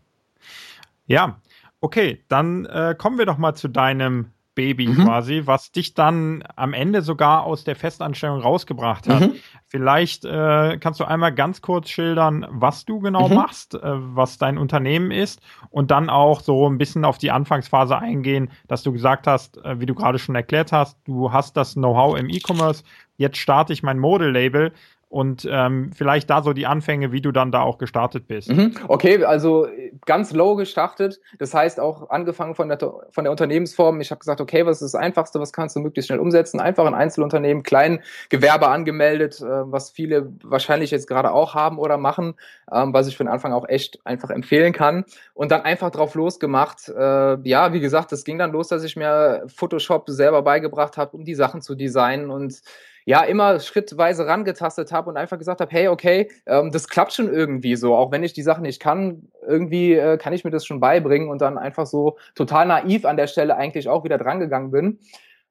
Ja, 1.06 1.38
okay, 1.80 2.22
dann 2.28 2.66
äh, 2.66 2.94
kommen 2.96 3.18
wir 3.18 3.26
doch 3.26 3.38
mal 3.38 3.54
zu 3.54 3.68
deinem 3.68 4.32
Baby 4.58 4.88
mhm. 4.88 5.04
quasi, 5.04 5.42
was 5.44 5.70
dich 5.70 5.94
dann 5.94 6.42
am 6.56 6.72
Ende 6.72 7.02
sogar 7.02 7.44
aus 7.44 7.62
der 7.62 7.76
Festanstellung 7.76 8.40
rausgebracht 8.40 9.08
hat. 9.08 9.20
Mhm. 9.20 9.34
Vielleicht 9.68 10.24
äh, 10.24 10.78
kannst 10.80 10.98
du 10.98 11.04
einmal 11.04 11.32
ganz 11.32 11.62
kurz 11.62 11.90
schildern, 11.90 12.44
was 12.50 12.84
du 12.84 12.98
genau 12.98 13.28
mhm. 13.28 13.36
machst, 13.36 13.74
äh, 13.74 13.80
was 13.82 14.36
dein 14.36 14.58
Unternehmen 14.58 15.12
ist 15.12 15.40
und 15.70 15.92
dann 15.92 16.10
auch 16.10 16.40
so 16.40 16.68
ein 16.68 16.76
bisschen 16.76 17.04
auf 17.04 17.18
die 17.18 17.30
Anfangsphase 17.30 17.96
eingehen, 17.96 18.50
dass 18.66 18.82
du 18.82 18.90
gesagt 18.92 19.28
hast, 19.28 19.64
äh, 19.64 19.78
wie 19.78 19.86
du 19.86 19.94
gerade 19.94 20.18
schon 20.18 20.34
erklärt 20.34 20.72
hast, 20.72 20.98
du 21.04 21.30
hast 21.30 21.56
das 21.56 21.74
Know-how 21.74 22.18
im 22.18 22.28
E-Commerce, 22.28 22.82
jetzt 23.16 23.36
starte 23.36 23.72
ich 23.72 23.84
mein 23.84 24.00
Model-Label 24.00 24.72
und 25.08 25.48
ähm, 25.50 25.90
vielleicht 25.94 26.28
da 26.28 26.42
so 26.42 26.52
die 26.52 26.66
Anfänge, 26.66 27.12
wie 27.12 27.22
du 27.22 27.32
dann 27.32 27.50
da 27.50 27.62
auch 27.62 27.78
gestartet 27.78 28.28
bist. 28.28 28.52
Mhm. 28.52 28.74
Okay, 28.88 29.24
also 29.24 29.66
ganz 30.04 30.32
low 30.32 30.54
gestartet. 30.54 31.18
Das 31.38 31.54
heißt 31.54 31.80
auch 31.80 32.10
angefangen 32.10 32.54
von 32.54 32.68
der, 32.68 32.78
von 33.10 33.24
der 33.24 33.30
Unternehmensform. 33.30 34.02
Ich 34.02 34.10
habe 34.10 34.18
gesagt, 34.18 34.42
okay, 34.42 34.66
was 34.66 34.82
ist 34.82 34.92
das 34.92 35.00
Einfachste, 35.00 35.40
was 35.40 35.52
kannst 35.52 35.76
du 35.76 35.80
möglichst 35.80 36.08
schnell 36.08 36.18
umsetzen? 36.18 36.60
Einfach 36.60 36.84
ein 36.84 36.94
Einzelunternehmen, 36.94 37.62
klein 37.62 38.00
Gewerbe 38.28 38.68
angemeldet, 38.68 39.40
äh, 39.40 39.44
was 39.44 39.90
viele 39.90 40.30
wahrscheinlich 40.42 40.90
jetzt 40.90 41.06
gerade 41.06 41.32
auch 41.32 41.54
haben 41.54 41.78
oder 41.78 41.96
machen, 41.96 42.34
ähm, 42.70 42.92
was 42.92 43.08
ich 43.08 43.16
von 43.16 43.28
Anfang 43.28 43.54
auch 43.54 43.66
echt 43.66 44.04
einfach 44.04 44.28
empfehlen 44.28 44.74
kann. 44.74 45.04
Und 45.32 45.50
dann 45.52 45.62
einfach 45.62 45.90
drauf 45.90 46.14
losgemacht. 46.16 46.88
Äh, 46.90 47.38
ja, 47.48 47.72
wie 47.72 47.80
gesagt, 47.80 48.12
das 48.12 48.24
ging 48.24 48.36
dann 48.38 48.52
los, 48.52 48.68
dass 48.68 48.84
ich 48.84 48.94
mir 48.94 49.44
Photoshop 49.46 50.10
selber 50.10 50.42
beigebracht 50.42 50.98
habe, 50.98 51.16
um 51.16 51.24
die 51.24 51.34
Sachen 51.34 51.62
zu 51.62 51.74
designen 51.74 52.30
und 52.30 52.60
ja 53.08 53.22
immer 53.22 53.58
schrittweise 53.58 54.26
rangetastet 54.26 54.92
habe 54.92 55.08
und 55.08 55.16
einfach 55.16 55.38
gesagt 55.38 55.62
habe, 55.62 55.70
hey, 55.72 55.88
okay, 55.88 56.30
ähm, 56.44 56.70
das 56.72 56.88
klappt 56.88 57.14
schon 57.14 57.32
irgendwie 57.32 57.74
so, 57.74 57.96
auch 57.96 58.12
wenn 58.12 58.22
ich 58.22 58.34
die 58.34 58.42
Sachen 58.42 58.64
nicht 58.64 58.82
kann, 58.82 59.30
irgendwie 59.46 59.94
äh, 59.94 60.18
kann 60.18 60.34
ich 60.34 60.44
mir 60.44 60.50
das 60.50 60.66
schon 60.66 60.78
beibringen 60.78 61.30
und 61.30 61.40
dann 61.40 61.56
einfach 61.56 61.86
so 61.86 62.18
total 62.34 62.66
naiv 62.66 63.06
an 63.06 63.16
der 63.16 63.26
Stelle 63.26 63.56
eigentlich 63.56 63.88
auch 63.88 64.04
wieder 64.04 64.18
drangegangen 64.18 64.70
bin 64.70 64.98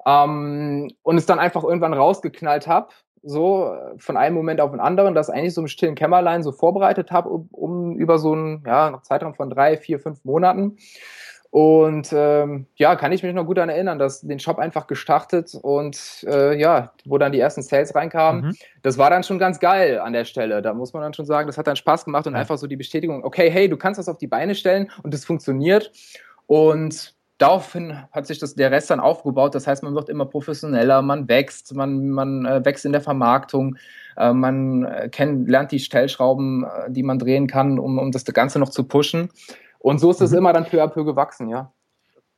ähm, 0.05 0.91
und 1.01 1.17
es 1.17 1.25
dann 1.25 1.39
einfach 1.39 1.63
irgendwann 1.63 1.95
rausgeknallt 1.95 2.67
habe, 2.67 2.89
so 3.23 3.75
von 3.97 4.17
einem 4.17 4.35
Moment 4.35 4.61
auf 4.61 4.69
den 4.69 4.79
anderen, 4.79 5.15
das 5.15 5.31
eigentlich 5.31 5.55
so 5.55 5.61
im 5.61 5.67
stillen 5.67 5.95
Kämmerlein 5.95 6.43
so 6.43 6.51
vorbereitet 6.51 7.09
habe, 7.09 7.29
um, 7.29 7.47
um 7.51 7.97
über 7.97 8.19
so 8.19 8.33
einen 8.33 8.63
ja, 8.67 8.99
Zeitraum 9.01 9.33
von 9.33 9.49
drei, 9.49 9.77
vier, 9.77 9.99
fünf 9.99 10.23
Monaten 10.25 10.77
und 11.49 12.09
ähm, 12.13 12.67
ja, 12.75 12.95
kann 12.95 13.11
ich 13.11 13.23
mich 13.23 13.33
noch 13.33 13.45
gut 13.45 13.57
daran 13.57 13.69
erinnern, 13.69 13.99
dass 13.99 14.21
den 14.21 14.39
Shop 14.39 14.59
einfach 14.59 14.87
gestartet 14.87 15.57
und 15.61 16.25
äh, 16.27 16.59
ja, 16.59 16.91
wo 17.05 17.17
dann 17.17 17.31
die 17.31 17.39
ersten 17.39 17.61
Sales 17.61 17.95
reinkamen, 17.95 18.47
mhm. 18.47 18.55
das 18.83 18.97
war 18.97 19.09
dann 19.09 19.23
schon 19.23 19.39
ganz 19.39 19.59
geil 19.59 19.99
an 19.99 20.13
der 20.13 20.25
Stelle. 20.25 20.61
Da 20.61 20.73
muss 20.73 20.93
man 20.93 21.03
dann 21.03 21.13
schon 21.13 21.25
sagen, 21.25 21.47
das 21.47 21.57
hat 21.57 21.67
dann 21.67 21.75
Spaß 21.75 22.05
gemacht 22.05 22.27
und 22.27 22.33
ja. 22.33 22.39
einfach 22.39 22.57
so 22.57 22.67
die 22.67 22.75
Bestätigung, 22.75 23.23
okay, 23.23 23.49
hey, 23.49 23.69
du 23.69 23.77
kannst 23.77 23.97
das 23.97 24.09
auf 24.09 24.17
die 24.17 24.27
Beine 24.27 24.55
stellen 24.55 24.91
und 25.03 25.13
das 25.13 25.23
funktioniert. 25.25 25.91
Und 26.47 27.15
daraufhin 27.37 27.97
hat 28.11 28.27
sich 28.27 28.39
das, 28.39 28.55
der 28.55 28.71
Rest 28.71 28.89
dann 28.89 28.99
aufgebaut. 28.99 29.55
Das 29.55 29.67
heißt, 29.67 29.83
man 29.83 29.95
wird 29.95 30.09
immer 30.09 30.25
professioneller, 30.25 31.01
man 31.01 31.27
wächst, 31.27 31.75
man, 31.75 32.09
man 32.09 32.45
äh, 32.45 32.65
wächst 32.65 32.85
in 32.85 32.91
der 32.91 33.01
Vermarktung, 33.01 33.77
äh, 34.17 34.33
man 34.33 34.85
äh, 34.85 35.09
kennt, 35.09 35.49
lernt 35.49 35.71
die 35.71 35.79
Stellschrauben, 35.79 36.63
äh, 36.63 36.91
die 36.91 37.03
man 37.03 37.19
drehen 37.19 37.47
kann, 37.47 37.79
um, 37.79 37.99
um 37.99 38.11
das 38.11 38.25
Ganze 38.25 38.59
noch 38.59 38.69
zu 38.69 38.83
pushen. 38.83 39.29
Und 39.87 39.99
so 39.99 40.11
ist 40.11 40.19
es 40.19 40.31
mhm. 40.31 40.39
immer 40.39 40.51
dann 40.51 40.65
peu 40.65 40.83
à 40.83 40.87
peu 40.89 41.05
gewachsen, 41.05 41.47
ja. 41.47 41.71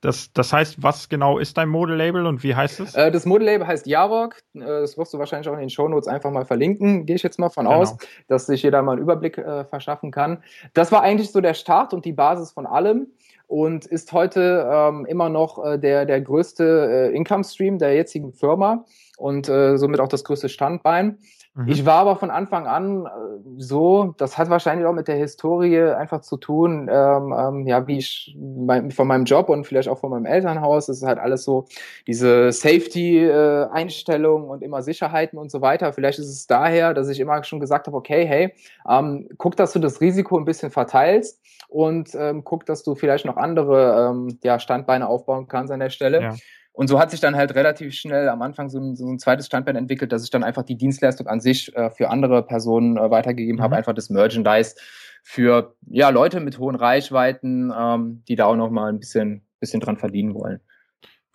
Das, 0.02 0.32
das 0.34 0.54
heißt, 0.54 0.84
was 0.84 1.10
genau 1.10 1.40
ist 1.40 1.58
dein 1.58 1.68
Modelabel 1.68 2.28
und 2.28 2.44
wie 2.44 2.54
heißt 2.54 2.80
es? 2.80 2.94
Äh, 2.94 3.12
das 3.12 3.26
Modelabel 3.26 3.66
heißt 3.66 3.88
Javok. 3.88 4.36
Äh, 4.54 4.60
das 4.60 5.00
wirst 5.00 5.16
du 5.16 5.18
wahrscheinlich 5.18 5.50
auch 5.50 5.56
in 5.56 5.62
den 5.62 5.72
Shownotes 5.72 6.08
einfach 6.08 6.30
mal 6.30 6.46
verlinken, 6.46 7.08
gehe 7.08 7.16
ich 7.16 7.24
jetzt 7.24 7.40
mal 7.40 7.50
von 7.50 7.66
genau. 7.66 7.80
aus, 7.80 7.98
dass 8.28 8.46
sich 8.46 8.62
jeder 8.62 8.84
mal 8.84 8.92
einen 8.92 9.02
Überblick 9.02 9.40
äh, 9.40 9.66
verschaffen 9.66 10.12
kann. 10.12 10.44
Das 10.76 10.92
war 10.92 11.02
eigentlich 11.02 11.32
so 11.32 11.42
der 11.42 11.56
Start 11.56 11.92
und 11.92 12.06
die 12.06 12.14
Basis 12.14 12.52
von 12.52 12.68
allem 12.68 13.08
und 13.48 13.88
ist 13.88 14.14
heute 14.14 14.70
ähm, 14.72 15.08
immer 15.08 15.30
noch 15.30 15.66
äh, 15.66 15.80
der, 15.80 16.06
der 16.06 16.22
größte 16.22 17.10
äh, 17.12 17.16
Income 17.16 17.44
Stream 17.44 17.80
der 17.80 17.96
jetzigen 17.96 18.32
Firma 18.32 18.86
und 19.18 19.50
äh, 19.50 19.76
somit 19.76 20.00
auch 20.02 20.08
das 20.08 20.24
größte 20.24 20.50
Standbein. 20.50 21.18
Mhm. 21.60 21.68
Ich 21.68 21.86
war 21.86 21.96
aber 21.96 22.16
von 22.16 22.32
Anfang 22.32 22.68
an 22.68 23.06
äh, 23.06 23.10
so, 23.58 24.16
das 24.18 24.38
hat 24.38 24.50
wahrscheinlich 24.50 24.88
auch 24.88 24.94
mit 24.94 25.10
der 25.10 25.18
Historie 25.18 25.82
einfach 25.82 26.22
zu 26.22 26.38
tun, 26.38 26.88
ähm, 26.90 27.34
ähm, 27.38 27.68
ja, 27.68 27.86
wie 27.86 27.98
ich 27.98 28.34
mein, 28.40 28.92
von 28.92 29.08
meinem 29.08 29.26
Job 29.26 29.50
und 29.50 29.68
vielleicht 29.68 29.90
auch 29.90 30.00
von 30.00 30.10
meinem 30.10 30.26
Elternhaus, 30.26 30.86
das 30.86 30.98
ist 30.98 31.04
halt 31.04 31.20
alles 31.20 31.44
so 31.44 31.66
diese 32.08 32.54
Safety-Einstellung 32.54 34.44
äh, 34.44 34.48
und 34.48 34.64
immer 34.64 34.82
Sicherheiten 34.82 35.38
und 35.38 35.52
so 35.52 35.60
weiter. 35.60 35.92
Vielleicht 35.92 36.20
ist 36.20 36.30
es 36.30 36.48
daher, 36.48 36.94
dass 36.94 37.10
ich 37.10 37.20
immer 37.20 37.44
schon 37.44 37.60
gesagt 37.60 37.88
habe, 37.88 37.98
okay, 37.98 38.26
hey, 38.26 38.54
ähm, 38.90 39.28
guck, 39.38 39.58
dass 39.58 39.74
du 39.74 39.80
das 39.80 40.00
Risiko 40.00 40.38
ein 40.38 40.46
bisschen 40.46 40.72
verteilst 40.72 41.42
und 41.68 42.16
ähm, 42.16 42.46
guck, 42.46 42.66
dass 42.66 42.84
du 42.84 42.96
vielleicht 42.96 43.26
noch 43.26 43.36
andere 43.36 44.12
ähm, 44.12 44.40
ja, 44.44 44.60
Standbeine 44.60 45.10
aufbauen 45.10 45.50
kannst 45.50 45.74
an 45.74 45.82
der 45.82 45.90
Stelle. 45.90 46.22
Ja. 46.22 46.36
Und 46.72 46.88
so 46.88 47.00
hat 47.00 47.12
sich 47.12 47.20
dann 47.20 47.36
halt 47.36 47.56
relativ 47.56 47.94
schnell 47.94 48.30
am 48.30 48.42
Anfang 48.42 48.70
so 48.70 48.80
ein, 48.80 48.96
so 48.96 49.06
ein 49.06 49.20
zweites 49.20 49.48
Standbein 49.48 49.76
entwickelt, 49.76 50.12
dass 50.12 50.24
ich 50.24 50.30
dann 50.30 50.44
einfach 50.44 50.64
die 50.64 50.78
Dienstleistung 50.78 51.28
an 51.28 51.42
sich 51.42 51.76
äh, 51.76 51.90
für 51.90 52.10
andere 52.10 52.44
Personen 52.44 52.98
äh, 52.98 53.12
weitergegeben 53.12 53.58
mhm. 53.58 53.64
habe, 53.64 53.76
einfach 53.76 53.94
das 53.94 54.10
Merchandise 54.10 54.76
für 55.24 55.76
ja 55.88 56.10
Leute 56.10 56.40
mit 56.40 56.58
hohen 56.60 56.76
Reichweiten, 56.76 57.74
ähm, 57.78 58.24
die 58.28 58.36
da 58.36 58.46
auch 58.46 58.56
noch 58.56 58.70
mal 58.70 58.90
ein 58.90 59.00
bisschen, 59.00 59.46
bisschen 59.60 59.82
dran 59.82 59.98
verdienen 59.98 60.34
wollen. 60.34 60.62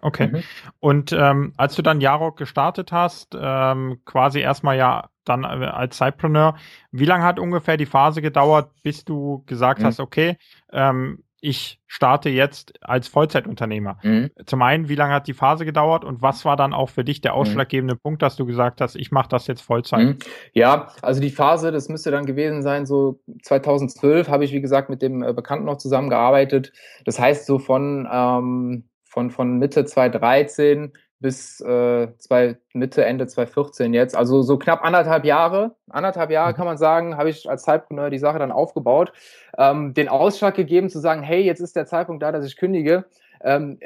Okay. 0.00 0.28
Mhm. 0.28 0.42
Und 0.80 1.12
ähm, 1.12 1.54
als 1.56 1.76
du 1.76 1.82
dann 1.82 2.00
Jarok 2.00 2.36
gestartet 2.36 2.92
hast, 2.92 3.36
ähm, 3.38 4.00
quasi 4.04 4.40
erstmal 4.40 4.76
ja 4.76 5.08
dann 5.24 5.44
äh, 5.44 5.46
als 5.46 5.96
Sidepreneur, 5.96 6.56
wie 6.90 7.06
lange 7.06 7.24
hat 7.24 7.38
ungefähr 7.38 7.78
die 7.78 7.86
Phase 7.86 8.20
gedauert, 8.20 8.70
bis 8.82 9.04
du 9.04 9.42
gesagt 9.46 9.80
mhm. 9.80 9.86
hast, 9.86 10.00
okay, 10.00 10.36
ähm, 10.72 11.24
ich 11.44 11.78
starte 11.86 12.30
jetzt 12.30 12.72
als 12.80 13.06
Vollzeitunternehmer. 13.06 13.98
Mhm. 14.02 14.30
Zum 14.46 14.62
einen, 14.62 14.88
wie 14.88 14.94
lange 14.94 15.12
hat 15.12 15.26
die 15.26 15.34
Phase 15.34 15.66
gedauert 15.66 16.02
und 16.02 16.22
was 16.22 16.46
war 16.46 16.56
dann 16.56 16.72
auch 16.72 16.88
für 16.88 17.04
dich 17.04 17.20
der 17.20 17.32
mhm. 17.32 17.38
ausschlaggebende 17.38 17.94
mhm. 17.96 17.98
Punkt, 17.98 18.22
dass 18.22 18.36
du 18.36 18.46
gesagt 18.46 18.80
hast, 18.80 18.96
ich 18.96 19.12
mache 19.12 19.28
das 19.28 19.46
jetzt 19.46 19.60
Vollzeit? 19.60 20.06
Mhm. 20.06 20.18
Ja, 20.54 20.88
also 21.02 21.20
die 21.20 21.30
Phase, 21.30 21.70
das 21.70 21.90
müsste 21.90 22.10
dann 22.10 22.24
gewesen 22.24 22.62
sein, 22.62 22.86
so 22.86 23.20
2012 23.42 24.28
habe 24.28 24.46
ich, 24.46 24.52
wie 24.52 24.62
gesagt, 24.62 24.88
mit 24.88 25.02
dem 25.02 25.22
äh, 25.22 25.34
Bekannten 25.34 25.66
noch 25.66 25.76
zusammengearbeitet. 25.76 26.72
Das 27.04 27.18
heißt, 27.18 27.44
so 27.44 27.58
von, 27.58 28.08
ähm, 28.10 28.84
von, 29.04 29.30
von 29.30 29.58
Mitte 29.58 29.84
2013 29.84 30.94
bis 31.24 31.58
äh, 31.62 32.08
zwei, 32.18 32.58
Mitte, 32.74 33.02
Ende 33.02 33.26
2014 33.26 33.94
jetzt. 33.94 34.14
Also 34.14 34.42
so 34.42 34.58
knapp 34.58 34.84
anderthalb 34.84 35.24
Jahre. 35.24 35.74
Anderthalb 35.88 36.30
Jahre 36.30 36.52
mhm. 36.52 36.56
kann 36.56 36.66
man 36.66 36.76
sagen, 36.76 37.16
habe 37.16 37.30
ich 37.30 37.48
als 37.48 37.62
Zeitpreneur 37.62 38.10
die 38.10 38.18
Sache 38.18 38.38
dann 38.38 38.52
aufgebaut. 38.52 39.10
Ähm, 39.56 39.94
den 39.94 40.10
Ausschlag 40.10 40.54
gegeben 40.54 40.90
zu 40.90 40.98
sagen, 41.00 41.22
hey, 41.22 41.40
jetzt 41.40 41.60
ist 41.60 41.76
der 41.76 41.86
Zeitpunkt 41.86 42.22
da, 42.22 42.30
dass 42.30 42.44
ich 42.44 42.58
kündige. 42.58 43.06
Ähm, 43.44 43.78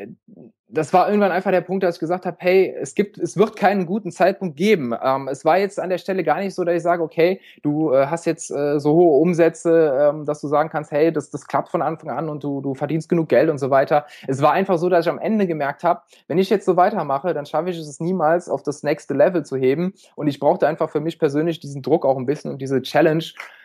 das 0.71 0.93
war 0.93 1.09
irgendwann 1.09 1.33
einfach 1.33 1.51
der 1.51 1.63
Punkt, 1.63 1.83
dass 1.83 1.97
ich 1.97 2.01
gesagt 2.01 2.27
habe, 2.27 2.37
hey, 2.41 2.75
es 2.79 2.95
gibt, 2.95 3.17
es 3.17 3.39
wird 3.39 3.57
keinen 3.57 3.87
guten 3.87 4.13
Zeitpunkt 4.13 4.57
geben. 4.57 4.95
Ähm, 5.03 5.27
es 5.29 5.45
war 5.45 5.59
jetzt 5.59 5.81
an 5.81 5.89
der 5.89 5.97
Stelle 5.97 6.23
gar 6.23 6.41
nicht 6.41 6.55
so, 6.55 6.63
dass 6.63 6.77
ich 6.77 6.83
sage, 6.83 7.03
okay, 7.03 7.41
du 7.63 7.93
äh, 7.93 8.07
hast 8.07 8.27
jetzt 8.27 8.51
äh, 8.51 8.79
so 8.79 8.93
hohe 8.93 9.19
Umsätze, 9.19 10.11
ähm, 10.11 10.27
dass 10.27 10.43
du 10.43 10.49
sagen 10.49 10.69
kannst, 10.69 10.91
hey, 10.91 11.11
das, 11.11 11.31
das 11.31 11.47
klappt 11.47 11.71
von 11.71 11.81
Anfang 11.81 12.11
an 12.11 12.29
und 12.29 12.45
du, 12.45 12.61
du 12.61 12.75
verdienst 12.75 13.09
genug 13.09 13.31
Geld 13.31 13.49
und 13.49 13.57
so 13.57 13.71
weiter. 13.71 14.07
Es 14.27 14.43
war 14.43 14.53
einfach 14.53 14.77
so, 14.77 14.91
dass 14.91 15.07
ich 15.07 15.11
am 15.11 15.19
Ende 15.19 15.47
gemerkt 15.47 15.85
habe, 15.85 16.03
wenn 16.27 16.37
ich 16.37 16.51
jetzt 16.51 16.67
so 16.67 16.77
weitermache, 16.77 17.33
dann 17.33 17.47
schaffe 17.47 17.71
ich 17.71 17.79
es 17.79 17.99
niemals 17.99 18.51
auf 18.51 18.63
das 18.63 18.83
nächste 18.83 19.15
Level 19.15 19.45
zu 19.45 19.57
heben. 19.57 19.95
Und 20.17 20.29
ich 20.29 20.39
brauchte 20.39 20.69
einfach 20.69 20.91
für 20.91 21.01
mich 21.01 21.19
persönlich 21.19 21.61
diesen 21.61 21.81
Druck 21.81 22.05
auch 22.05 22.19
ein 22.19 22.27
bisschen 22.27 22.51
und 22.51 22.61
diese 22.61 22.83
Challenge, 22.83 23.25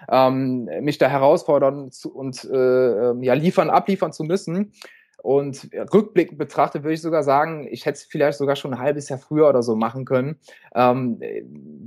ähm, 0.10 0.70
mich 0.82 1.00
da 1.00 1.08
herausfordern 1.08 1.92
zu, 1.92 2.14
und 2.14 2.46
äh, 2.46 3.10
ähm, 3.10 3.24
ja 3.24 3.34
liefern, 3.34 3.70
abliefern 3.70 4.14
zu 4.14 4.24
müssen. 4.24 4.72
Und 5.24 5.70
rückblickend 5.94 6.38
betrachtet 6.38 6.84
würde 6.84 6.96
ich 6.96 7.02
sogar 7.02 7.24
sagen, 7.24 7.66
ich 7.72 7.86
hätte 7.86 7.96
es 7.96 8.04
vielleicht 8.04 8.38
sogar 8.38 8.58
schon 8.58 8.74
ein 8.74 8.80
halbes 8.80 9.08
Jahr 9.08 9.18
früher 9.18 9.48
oder 9.48 9.64
so 9.64 9.74
machen 9.74 10.04
können, 10.04 10.36
ähm, 10.76 11.18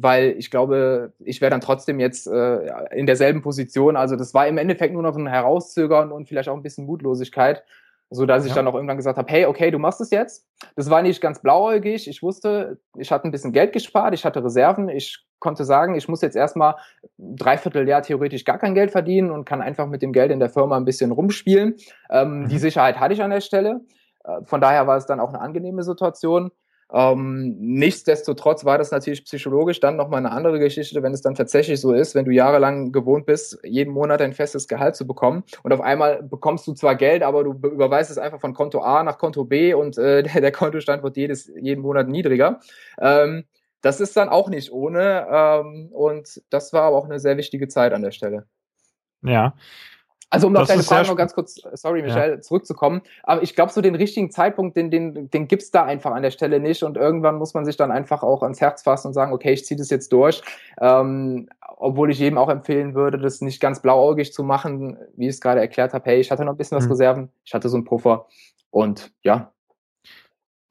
weil 0.00 0.36
ich 0.38 0.50
glaube, 0.50 1.12
ich 1.22 1.42
wäre 1.42 1.50
dann 1.50 1.60
trotzdem 1.60 2.00
jetzt 2.00 2.26
äh, 2.28 2.94
in 2.94 3.04
derselben 3.04 3.42
Position. 3.42 3.94
Also 3.94 4.16
das 4.16 4.32
war 4.32 4.48
im 4.48 4.56
Endeffekt 4.56 4.94
nur 4.94 5.02
noch 5.02 5.16
ein 5.16 5.26
Herauszögern 5.26 6.12
und 6.12 6.28
vielleicht 6.28 6.48
auch 6.48 6.56
ein 6.56 6.62
bisschen 6.62 6.86
Mutlosigkeit 6.86 7.62
so 8.10 8.26
dass 8.26 8.44
ich 8.44 8.50
ja. 8.50 8.56
dann 8.56 8.68
auch 8.68 8.74
irgendwann 8.74 8.96
gesagt 8.96 9.18
habe, 9.18 9.30
hey, 9.30 9.46
okay, 9.46 9.70
du 9.70 9.78
machst 9.78 10.00
es 10.00 10.10
jetzt. 10.10 10.46
Das 10.76 10.90
war 10.90 11.02
nicht 11.02 11.20
ganz 11.20 11.40
blauäugig. 11.40 12.08
Ich 12.08 12.22
wusste, 12.22 12.78
ich 12.96 13.10
hatte 13.10 13.26
ein 13.26 13.32
bisschen 13.32 13.52
Geld 13.52 13.72
gespart, 13.72 14.14
ich 14.14 14.24
hatte 14.24 14.44
Reserven, 14.44 14.88
ich 14.88 15.24
konnte 15.38 15.64
sagen, 15.64 15.96
ich 15.96 16.08
muss 16.08 16.22
jetzt 16.22 16.36
erstmal 16.36 16.76
dreiviertel 17.18 17.86
Jahr 17.88 18.02
theoretisch 18.02 18.44
gar 18.44 18.58
kein 18.58 18.74
Geld 18.74 18.90
verdienen 18.90 19.30
und 19.30 19.44
kann 19.44 19.60
einfach 19.60 19.86
mit 19.86 20.02
dem 20.02 20.12
Geld 20.12 20.30
in 20.30 20.40
der 20.40 20.50
Firma 20.50 20.76
ein 20.76 20.84
bisschen 20.84 21.12
rumspielen. 21.12 21.76
Ähm, 22.10 22.42
mhm. 22.42 22.48
Die 22.48 22.58
Sicherheit 22.58 22.98
hatte 23.00 23.14
ich 23.14 23.22
an 23.22 23.30
der 23.30 23.40
Stelle. 23.40 23.80
Äh, 24.24 24.44
von 24.44 24.60
daher 24.60 24.86
war 24.86 24.96
es 24.96 25.06
dann 25.06 25.20
auch 25.20 25.28
eine 25.28 25.40
angenehme 25.40 25.82
Situation. 25.82 26.52
Ähm, 26.92 27.56
nichtsdestotrotz 27.58 28.64
war 28.64 28.78
das 28.78 28.92
natürlich 28.92 29.24
psychologisch 29.24 29.80
dann 29.80 29.96
nochmal 29.96 30.18
eine 30.18 30.30
andere 30.30 30.60
Geschichte, 30.60 31.02
wenn 31.02 31.12
es 31.12 31.20
dann 31.20 31.34
tatsächlich 31.34 31.80
so 31.80 31.92
ist, 31.92 32.14
wenn 32.14 32.24
du 32.24 32.30
jahrelang 32.30 32.92
gewohnt 32.92 33.26
bist, 33.26 33.58
jeden 33.64 33.92
Monat 33.92 34.22
ein 34.22 34.32
festes 34.32 34.68
Gehalt 34.68 34.94
zu 34.94 35.06
bekommen 35.06 35.42
und 35.64 35.72
auf 35.72 35.80
einmal 35.80 36.22
bekommst 36.22 36.66
du 36.66 36.74
zwar 36.74 36.94
Geld, 36.94 37.24
aber 37.24 37.42
du 37.42 37.52
überweist 37.52 38.10
es 38.10 38.18
einfach 38.18 38.40
von 38.40 38.54
Konto 38.54 38.80
A 38.80 39.02
nach 39.02 39.18
Konto 39.18 39.44
B 39.44 39.74
und 39.74 39.98
äh, 39.98 40.22
der, 40.22 40.40
der 40.40 40.52
Kontostand 40.52 41.02
wird 41.02 41.16
jedes, 41.16 41.50
jeden 41.60 41.82
Monat 41.82 42.08
niedriger. 42.08 42.60
Ähm, 43.00 43.44
das 43.80 44.00
ist 44.00 44.16
dann 44.16 44.28
auch 44.28 44.48
nicht 44.48 44.70
ohne 44.70 45.26
ähm, 45.30 45.88
und 45.92 46.40
das 46.50 46.72
war 46.72 46.82
aber 46.82 46.96
auch 46.96 47.04
eine 47.04 47.18
sehr 47.18 47.36
wichtige 47.36 47.66
Zeit 47.66 47.92
an 47.92 48.02
der 48.02 48.12
Stelle. 48.12 48.46
Ja. 49.22 49.54
Also 50.28 50.48
um 50.48 50.56
auf 50.56 50.66
deine 50.66 50.82
Frage 50.82 51.08
noch 51.08 51.16
ganz 51.16 51.34
kurz, 51.34 51.60
sorry 51.74 52.02
Michelle, 52.02 52.34
ja. 52.34 52.40
zurückzukommen. 52.40 53.02
Aber 53.22 53.42
ich 53.42 53.54
glaube, 53.54 53.72
so 53.72 53.80
den 53.80 53.94
richtigen 53.94 54.30
Zeitpunkt, 54.30 54.76
den, 54.76 54.90
den, 54.90 55.30
den 55.30 55.46
gibt's 55.46 55.70
da 55.70 55.84
einfach 55.84 56.10
an 56.12 56.22
der 56.22 56.32
Stelle 56.32 56.58
nicht. 56.58 56.82
Und 56.82 56.96
irgendwann 56.96 57.36
muss 57.36 57.54
man 57.54 57.64
sich 57.64 57.76
dann 57.76 57.92
einfach 57.92 58.22
auch 58.22 58.42
ans 58.42 58.60
Herz 58.60 58.82
fassen 58.82 59.08
und 59.08 59.14
sagen, 59.14 59.32
okay, 59.32 59.52
ich 59.52 59.64
ziehe 59.64 59.78
das 59.78 59.88
jetzt 59.90 60.12
durch. 60.12 60.42
Ähm, 60.80 61.48
obwohl 61.76 62.10
ich 62.10 62.18
jedem 62.18 62.38
auch 62.38 62.48
empfehlen 62.48 62.94
würde, 62.94 63.18
das 63.18 63.40
nicht 63.40 63.60
ganz 63.60 63.80
blauäugig 63.80 64.32
zu 64.32 64.42
machen, 64.42 64.98
wie 65.16 65.26
ich 65.26 65.34
es 65.34 65.40
gerade 65.40 65.60
erklärt 65.60 65.92
habe. 65.94 66.04
Hey, 66.10 66.20
ich 66.20 66.30
hatte 66.30 66.44
noch 66.44 66.54
ein 66.54 66.58
bisschen 66.58 66.76
was 66.76 66.86
mhm. 66.86 66.92
Reserven, 66.92 67.32
ich 67.44 67.54
hatte 67.54 67.68
so 67.68 67.76
einen 67.76 67.84
Puffer. 67.84 68.26
Und 68.70 69.12
ja, 69.22 69.52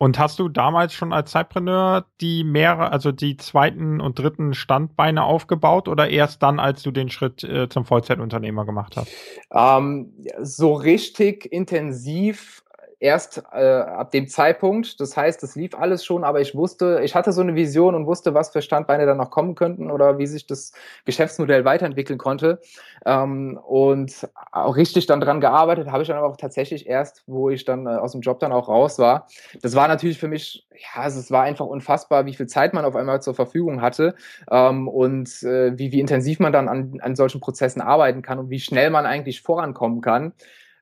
und 0.06 0.20
hast 0.20 0.38
du 0.38 0.50
damals 0.50 0.94
schon 0.94 1.13
als 1.13 1.32
Zeitpreneur 1.32 2.06
die 2.22 2.44
mehrere, 2.44 2.91
also 2.91 3.12
die 3.12 3.38
zweiten 3.38 4.00
und 4.00 4.20
dritten 4.20 4.54
Standbeine 4.54 5.24
aufgebaut 5.24 5.88
oder 5.88 6.12
erst 6.12 6.44
dann, 6.44 6.60
als 6.60 6.84
du 6.84 6.91
den 6.91 7.10
Schritt 7.10 7.44
äh, 7.44 7.70
zum 7.70 7.86
Vollzeitunternehmer 7.86 8.68
gemacht 8.68 8.98
hast? 8.98 9.08
Ähm, 9.52 10.13
so 10.44 10.74
richtig 10.74 11.52
intensiv 11.52 12.63
erst 13.00 13.44
äh, 13.52 13.66
ab 13.66 14.12
dem 14.12 14.28
Zeitpunkt. 14.28 15.00
Das 15.00 15.16
heißt, 15.16 15.44
es 15.44 15.56
lief 15.56 15.76
alles 15.76 16.06
schon, 16.06 16.24
aber 16.24 16.42
ich 16.42 16.56
wusste, 16.56 17.02
ich 17.04 17.16
hatte 17.16 17.32
so 17.32 17.42
eine 17.42 17.56
Vision 17.56 17.96
und 17.96 18.06
wusste, 18.06 18.34
was 18.34 18.50
für 18.50 18.62
Standbeine 18.62 19.06
dann 19.06 19.18
noch 19.18 19.30
kommen 19.30 19.56
könnten 19.56 19.92
oder 19.92 20.18
wie 20.18 20.28
sich 20.28 20.48
das 20.48 20.72
Geschäftsmodell 21.06 21.66
weiterentwickeln 21.66 22.18
konnte. 22.18 22.60
Ähm, 23.06 23.60
und 23.66 24.28
auch 24.52 24.76
richtig 24.76 25.06
dann 25.06 25.20
dran 25.20 25.42
gearbeitet 25.42 25.92
habe 25.92 26.04
ich 26.04 26.10
dann 26.10 26.18
auch 26.18 26.38
tatsächlich 26.38 26.88
erst, 26.88 27.24
wo 27.28 27.50
ich 27.50 27.66
dann 27.66 27.86
äh, 27.86 27.90
aus 27.90 28.14
dem 28.14 28.22
Job 28.22 28.40
dann 28.40 28.52
auch 28.52 28.68
raus 28.68 29.00
war. 29.00 29.28
Das 29.62 29.76
war 29.76 29.88
natürlich 29.88 30.18
für 30.18 30.28
mich, 30.28 30.68
ja, 30.72 31.02
also 31.02 31.20
es 31.20 31.32
war 31.32 31.44
einfach 31.44 31.66
unfassbar, 31.66 32.26
wie 32.26 32.34
viel 32.34 32.48
Zeit 32.48 32.74
man 32.74 32.86
auf 32.86 32.96
einmal 32.96 33.22
zur 33.22 33.36
Verfügung 33.36 33.82
hatte 33.82 34.16
ähm, 34.50 34.88
und 34.88 35.44
äh, 35.44 35.78
wie, 35.78 35.92
wie 35.92 36.00
intensiv 36.00 36.40
man 36.40 36.54
dann 36.54 36.68
an, 36.68 37.00
an 37.02 37.16
solchen 37.16 37.42
Prozessen 37.42 37.82
arbeiten 37.82 38.22
kann 38.22 38.40
und 38.40 38.50
wie 38.50 38.60
schnell 38.60 38.90
man 38.90 39.06
eigentlich 39.06 39.42
vorankommen 39.42 40.02
kann. 40.02 40.34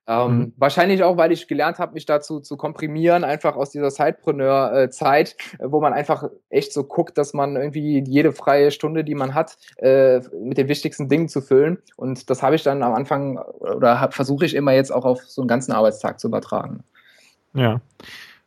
Ähm, 0.06 0.38
mhm. 0.38 0.54
Wahrscheinlich 0.58 1.04
auch, 1.04 1.16
weil 1.16 1.32
ich 1.32 1.48
gelernt 1.48 1.80
habe, 1.80 1.94
mich 1.94 2.06
dazu 2.06 2.42
zu 2.42 2.58
komprimieren, 2.58 3.24
einfach 3.24 3.56
aus 3.56 3.70
dieser 3.70 3.90
Sidepreneur-Zeit, 3.90 5.36
äh, 5.60 5.66
wo 5.66 5.80
man 5.80 5.94
einfach 5.94 6.26
echt 6.50 6.74
so 6.74 6.84
guckt, 6.84 7.18
dass 7.18 7.34
man 7.34 7.56
irgendwie 7.56 8.04
jede 8.06 8.34
freie 8.34 8.72
Stunde, 8.72 9.04
die 9.04 9.16
man 9.16 9.34
hat, 9.34 9.58
äh, 9.78 10.20
mit 10.42 10.58
den 10.58 10.68
wichtigsten 10.68 11.08
Dingen 11.08 11.30
zu 11.30 11.42
füllen. 11.42 11.78
Und 11.96 12.30
das 12.30 12.44
habe 12.44 12.56
ich 12.56 12.64
dann 12.64 12.84
am 12.84 12.94
Anfang 12.94 13.38
oder 13.38 14.10
versuche 14.12 14.46
ich 14.46 14.56
immer 14.56 14.74
jetzt 14.74 14.92
auch 14.92 15.06
auf 15.06 15.22
so 15.24 15.42
einen 15.42 15.48
ganzen 15.48 15.72
Arbeitstag 15.72 16.20
zu 16.20 16.28
übertragen. 16.28 16.84
Ja. 17.54 17.82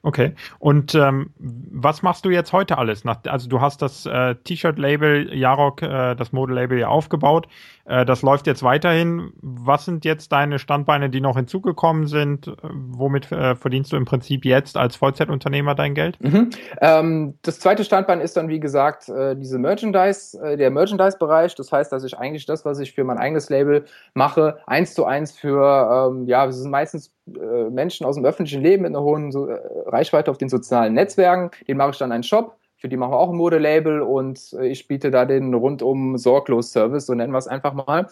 Okay. 0.07 0.37
Und 0.61 0.95
ähm, 0.95 1.31
was 1.37 2.03
machst 2.03 2.25
du 2.25 2.31
jetzt 2.31 2.53
heute 2.53 2.79
alles? 2.79 3.03
Nach, 3.03 3.19
also 3.27 3.49
du 3.49 3.61
hast 3.61 3.83
das 3.83 4.07
äh, 4.07 4.37
T-Shirt-Label 4.37 5.35
Jarok, 5.35 5.83
äh, 5.83 6.15
das 6.15 6.31
Modelabel 6.31 6.79
ja 6.79 6.87
aufgebaut. 6.87 7.49
Äh, 7.87 8.05
das 8.05 8.23
läuft 8.23 8.47
jetzt 8.47 8.63
weiterhin. 8.63 9.33
Was 9.43 9.85
sind 9.85 10.05
jetzt 10.05 10.31
deine 10.31 10.61
Standbeine, 10.61 11.11
die 11.11 11.21
noch 11.21 11.35
hinzugekommen 11.35 12.07
sind? 12.07 12.47
Äh, 12.47 12.53
womit 12.63 13.33
äh, 13.33 13.57
verdienst 13.57 13.91
du 13.91 13.97
im 13.97 14.05
Prinzip 14.05 14.45
jetzt 14.45 14.77
als 14.77 14.95
Vollzeitunternehmer 14.95 15.75
dein 15.75 15.97
Geld? 15.97 16.23
Mhm. 16.23 16.51
Ähm, 16.81 17.35
das 17.43 17.59
zweite 17.59 17.83
Standbein 17.83 18.21
ist 18.21 18.37
dann, 18.37 18.49
wie 18.49 18.61
gesagt, 18.61 19.09
äh, 19.09 19.35
diese 19.35 19.59
Merchandise, 19.59 20.39
der 20.57 20.71
Merchandise-Bereich. 20.71 21.57
Das 21.57 21.73
heißt, 21.73 21.91
dass 21.91 22.05
ich 22.05 22.17
eigentlich 22.17 22.47
das, 22.47 22.65
was 22.65 22.79
ich 22.79 22.93
für 22.93 23.03
mein 23.03 23.19
eigenes 23.19 23.51
Label 23.51 23.87
mache, 24.15 24.59
eins 24.69 24.95
zu 24.95 25.05
eins 25.05 25.33
für, 25.33 26.13
ähm, 26.13 26.29
ja, 26.29 26.47
es 26.47 26.59
sind 26.59 26.71
meistens 26.71 27.16
äh, 27.27 27.71
Menschen 27.71 28.07
aus 28.07 28.17
dem 28.17 28.25
öffentlichen 28.25 28.63
Leben 28.63 28.83
mit 28.83 28.91
einer 28.91 29.03
hohen 29.03 29.33
so, 29.33 29.47
äh, 29.47 29.59
Reichweite 29.87 30.31
auf 30.31 30.39
den 30.39 30.49
sozialen 30.49 30.95
Netzwerken. 30.95 31.51
Den 31.67 31.77
mache 31.77 31.91
ich 31.91 31.99
dann 31.99 32.13
einen 32.13 32.23
Shop 32.23 32.57
für 32.79 32.89
die 32.89 32.97
machen 32.97 33.13
wir 33.13 33.19
auch 33.19 33.31
ein 33.31 33.37
Modelabel 33.37 34.03
und 34.03 34.53
äh, 34.53 34.67
ich 34.67 34.87
biete 34.87 35.11
da 35.11 35.25
den 35.25 35.55
rundum 35.55 36.19
sorglos 36.19 36.73
Service, 36.73 37.07
so 37.07 37.15
nennen 37.15 37.33
wir 37.33 37.39
es 37.39 37.49
einfach 37.49 37.73
mal. 37.73 38.09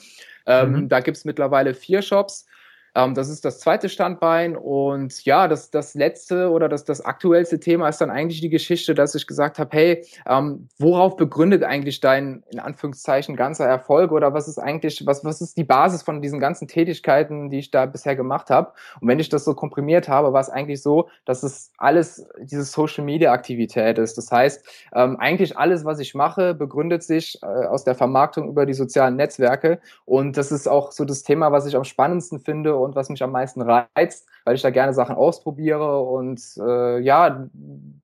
Ähm, 0.46 0.72
mhm. 0.72 0.88
Da 0.88 1.00
gibt's 1.00 1.24
mittlerweile 1.24 1.74
vier 1.74 2.02
Shops. 2.02 2.46
Ähm, 2.94 3.14
das 3.14 3.28
ist 3.28 3.44
das 3.44 3.60
zweite 3.60 3.88
Standbein. 3.88 4.56
Und 4.56 5.24
ja, 5.24 5.48
das, 5.48 5.70
das 5.70 5.94
letzte 5.94 6.50
oder 6.50 6.68
das, 6.68 6.84
das 6.84 7.00
aktuellste 7.00 7.60
Thema 7.60 7.88
ist 7.88 8.00
dann 8.00 8.10
eigentlich 8.10 8.40
die 8.40 8.50
Geschichte, 8.50 8.94
dass 8.94 9.14
ich 9.14 9.26
gesagt 9.26 9.58
habe, 9.58 9.76
hey, 9.76 10.06
ähm, 10.26 10.68
worauf 10.78 11.16
begründet 11.16 11.64
eigentlich 11.64 12.00
dein, 12.00 12.42
in 12.50 12.60
Anführungszeichen, 12.60 13.36
ganzer 13.36 13.66
Erfolg 13.66 14.12
oder 14.12 14.32
was 14.34 14.48
ist 14.48 14.58
eigentlich, 14.58 15.06
was, 15.06 15.24
was 15.24 15.40
ist 15.40 15.56
die 15.56 15.64
Basis 15.64 16.02
von 16.02 16.22
diesen 16.22 16.40
ganzen 16.40 16.68
Tätigkeiten, 16.68 17.50
die 17.50 17.58
ich 17.58 17.70
da 17.70 17.86
bisher 17.86 18.16
gemacht 18.16 18.50
habe? 18.50 18.72
Und 19.00 19.08
wenn 19.08 19.18
ich 19.18 19.28
das 19.28 19.44
so 19.44 19.54
komprimiert 19.54 20.08
habe, 20.08 20.32
war 20.32 20.40
es 20.40 20.50
eigentlich 20.50 20.82
so, 20.82 21.08
dass 21.24 21.42
es 21.42 21.72
alles 21.78 22.26
diese 22.38 22.64
Social 22.64 23.04
Media 23.04 23.32
Aktivität 23.32 23.98
ist. 23.98 24.16
Das 24.18 24.30
heißt, 24.30 24.64
ähm, 24.94 25.16
eigentlich 25.18 25.58
alles, 25.58 25.84
was 25.84 25.98
ich 25.98 26.14
mache, 26.14 26.54
begründet 26.54 27.02
sich 27.02 27.38
äh, 27.42 27.46
aus 27.46 27.84
der 27.84 27.94
Vermarktung 27.94 28.48
über 28.48 28.66
die 28.66 28.74
sozialen 28.74 29.16
Netzwerke. 29.16 29.80
Und 30.04 30.36
das 30.36 30.52
ist 30.52 30.68
auch 30.68 30.92
so 30.92 31.04
das 31.04 31.22
Thema, 31.22 31.52
was 31.52 31.66
ich 31.66 31.76
am 31.76 31.84
spannendsten 31.84 32.38
finde 32.38 32.76
und 32.84 32.94
was 32.94 33.08
mich 33.08 33.22
am 33.22 33.32
meisten 33.32 33.62
reizt, 33.62 34.28
weil 34.44 34.54
ich 34.54 34.62
da 34.62 34.70
gerne 34.70 34.92
Sachen 34.92 35.16
ausprobiere 35.16 36.00
und 36.00 36.40
äh, 36.58 37.00
ja, 37.00 37.48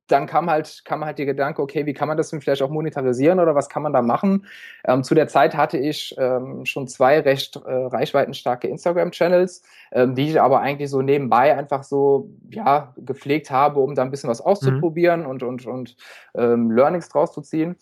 dann 0.06 0.26
kam 0.26 0.50
halt, 0.50 0.82
kam 0.84 1.04
halt 1.04 1.18
der 1.18 1.26
Gedanke, 1.26 1.62
okay, 1.62 1.86
wie 1.86 1.94
kann 1.94 2.08
man 2.08 2.16
das 2.16 2.30
denn 2.30 2.40
vielleicht 2.40 2.62
auch 2.62 2.70
monetarisieren 2.70 3.38
oder 3.38 3.54
was 3.54 3.68
kann 3.68 3.82
man 3.82 3.92
da 3.92 4.02
machen? 4.02 4.46
Ähm, 4.84 5.04
zu 5.04 5.14
der 5.14 5.28
Zeit 5.28 5.56
hatte 5.56 5.78
ich 5.78 6.14
ähm, 6.18 6.64
schon 6.66 6.88
zwei 6.88 7.20
recht 7.20 7.56
äh, 7.56 7.60
reichweitenstarke 7.72 8.68
Instagram-Channels, 8.68 9.62
ähm, 9.92 10.14
die 10.14 10.30
ich 10.30 10.40
aber 10.40 10.60
eigentlich 10.60 10.90
so 10.90 11.02
nebenbei 11.02 11.56
einfach 11.56 11.84
so, 11.84 12.30
ja, 12.50 12.92
gepflegt 12.96 13.50
habe, 13.50 13.80
um 13.80 13.94
da 13.94 14.02
ein 14.02 14.10
bisschen 14.10 14.30
was 14.30 14.40
auszuprobieren 14.40 15.22
mhm. 15.22 15.26
und, 15.28 15.42
und, 15.42 15.66
und 15.66 15.96
ähm, 16.34 16.70
Learnings 16.70 17.08
draus 17.08 17.32
zu 17.32 17.40
ziehen. 17.40 17.76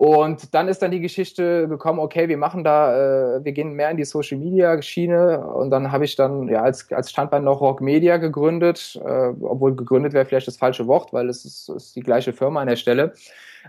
Und 0.00 0.54
dann 0.54 0.68
ist 0.68 0.80
dann 0.80 0.92
die 0.92 1.00
Geschichte 1.00 1.68
gekommen, 1.68 1.98
okay, 1.98 2.26
wir 2.26 2.38
machen 2.38 2.64
da, 2.64 3.36
äh, 3.36 3.44
wir 3.44 3.52
gehen 3.52 3.74
mehr 3.74 3.90
in 3.90 3.98
die 3.98 4.06
Social 4.06 4.38
Media 4.38 4.80
Schiene 4.80 5.46
und 5.46 5.68
dann 5.68 5.92
habe 5.92 6.06
ich 6.06 6.16
dann 6.16 6.48
ja 6.48 6.62
als, 6.62 6.90
als 6.90 7.10
Standbein 7.10 7.44
noch 7.44 7.60
Rock 7.60 7.82
Media 7.82 8.16
gegründet, 8.16 8.98
äh, 9.04 9.28
obwohl 9.42 9.76
gegründet 9.76 10.14
wäre 10.14 10.24
vielleicht 10.24 10.46
das 10.46 10.56
falsche 10.56 10.86
Wort, 10.86 11.12
weil 11.12 11.28
es 11.28 11.44
ist, 11.44 11.68
ist 11.68 11.96
die 11.96 12.00
gleiche 12.00 12.32
Firma 12.32 12.62
an 12.62 12.68
der 12.68 12.76
Stelle, 12.76 13.12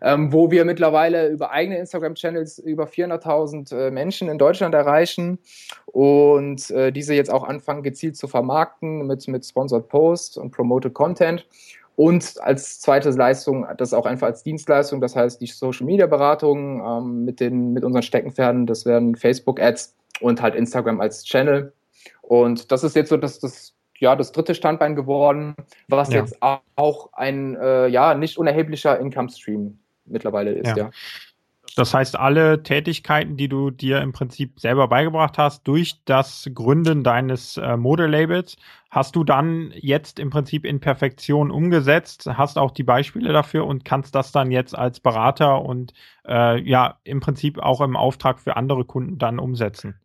ähm, 0.02 0.32
wo 0.32 0.50
wir 0.50 0.64
mittlerweile 0.64 1.28
über 1.28 1.52
eigene 1.52 1.78
Instagram-Channels 1.80 2.60
über 2.60 2.86
400.000 2.86 3.76
äh, 3.76 3.92
Menschen 3.92 4.30
in 4.30 4.38
Deutschland 4.38 4.74
erreichen. 4.74 5.38
Und 5.88 6.72
äh, 6.72 6.94
diese 6.94 7.14
jetzt 7.14 7.30
auch 7.30 7.44
anfangen 7.44 7.84
gezielt 7.84 8.16
zu 8.16 8.30
vermarkten 8.30 9.06
mit, 9.06 9.28
mit 9.28 9.46
Sponsored 9.46 9.90
Posts 9.90 10.38
und 10.38 10.52
Promoted 10.52 10.94
Content. 10.94 11.46
Und 12.02 12.42
als 12.42 12.80
zweite 12.80 13.12
Leistung, 13.12 13.68
das 13.78 13.94
auch 13.94 14.08
einfach 14.08 14.26
als 14.26 14.42
Dienstleistung, 14.42 15.02
das 15.02 15.16
heißt 15.16 15.40
die 15.40 15.46
Social 15.46 15.86
Media 15.86 16.08
Beratung 16.08 16.84
ähm, 16.84 17.26
mit, 17.26 17.40
den, 17.40 17.74
mit 17.74 17.84
unseren 17.84 18.02
Steckenpferden, 18.02 18.66
das 18.66 18.88
werden 18.88 19.16
Facebook 19.16 19.62
Ads 19.62 19.96
und 20.20 20.42
halt 20.42 20.56
Instagram 20.56 21.00
als 21.00 21.24
Channel. 21.24 21.74
Und 22.24 22.72
das 22.72 22.84
ist 22.84 22.96
jetzt 22.96 23.10
so 23.10 23.18
das, 23.18 23.40
das, 23.40 23.76
ja, 24.00 24.16
das 24.16 24.32
dritte 24.32 24.56
Standbein 24.56 24.96
geworden, 24.96 25.54
was 25.90 26.12
ja. 26.12 26.22
jetzt 26.22 26.40
auch 26.42 27.14
ein 27.14 27.56
äh, 27.62 27.86
ja, 27.90 28.16
nicht 28.16 28.40
unerheblicher 28.40 29.00
Income 29.00 29.30
Stream 29.30 29.78
mittlerweile 30.06 30.54
ist, 30.54 30.70
ja. 30.70 30.78
ja. 30.78 30.90
Das 31.76 31.94
heißt, 31.94 32.20
alle 32.20 32.64
Tätigkeiten, 32.64 33.38
die 33.38 33.48
du 33.48 33.70
dir 33.70 34.02
im 34.02 34.12
Prinzip 34.12 34.60
selber 34.60 34.88
beigebracht 34.88 35.38
hast, 35.38 35.68
durch 35.68 36.04
das 36.06 36.50
Gründen 36.54 37.04
deines 37.04 37.58
äh, 37.58 37.78
Modelabels, 37.78 38.58
hast 38.90 39.16
du 39.16 39.24
dann 39.24 39.72
jetzt 39.76 40.20
im 40.20 40.30
Prinzip 40.30 40.66
in 40.66 40.82
Perfektion 40.82 41.50
umgesetzt, 41.50 42.28
hast 42.28 42.58
auch 42.58 42.72
die 42.72 42.84
Beispiele 42.84 43.32
dafür 43.32 43.66
und 43.66 43.86
kannst 43.86 44.16
das 44.16 44.32
dann 44.34 44.52
jetzt 44.52 44.78
als 44.78 45.00
Berater 45.00 45.62
und 45.62 45.94
äh, 46.28 46.62
ja, 46.62 47.00
im 47.06 47.22
Prinzip 47.22 47.58
auch 47.58 47.80
im 47.80 47.96
Auftrag 47.96 48.40
für 48.42 48.58
andere 48.58 48.84
Kunden 48.84 49.18
dann 49.18 49.40
umsetzen. 49.40 49.96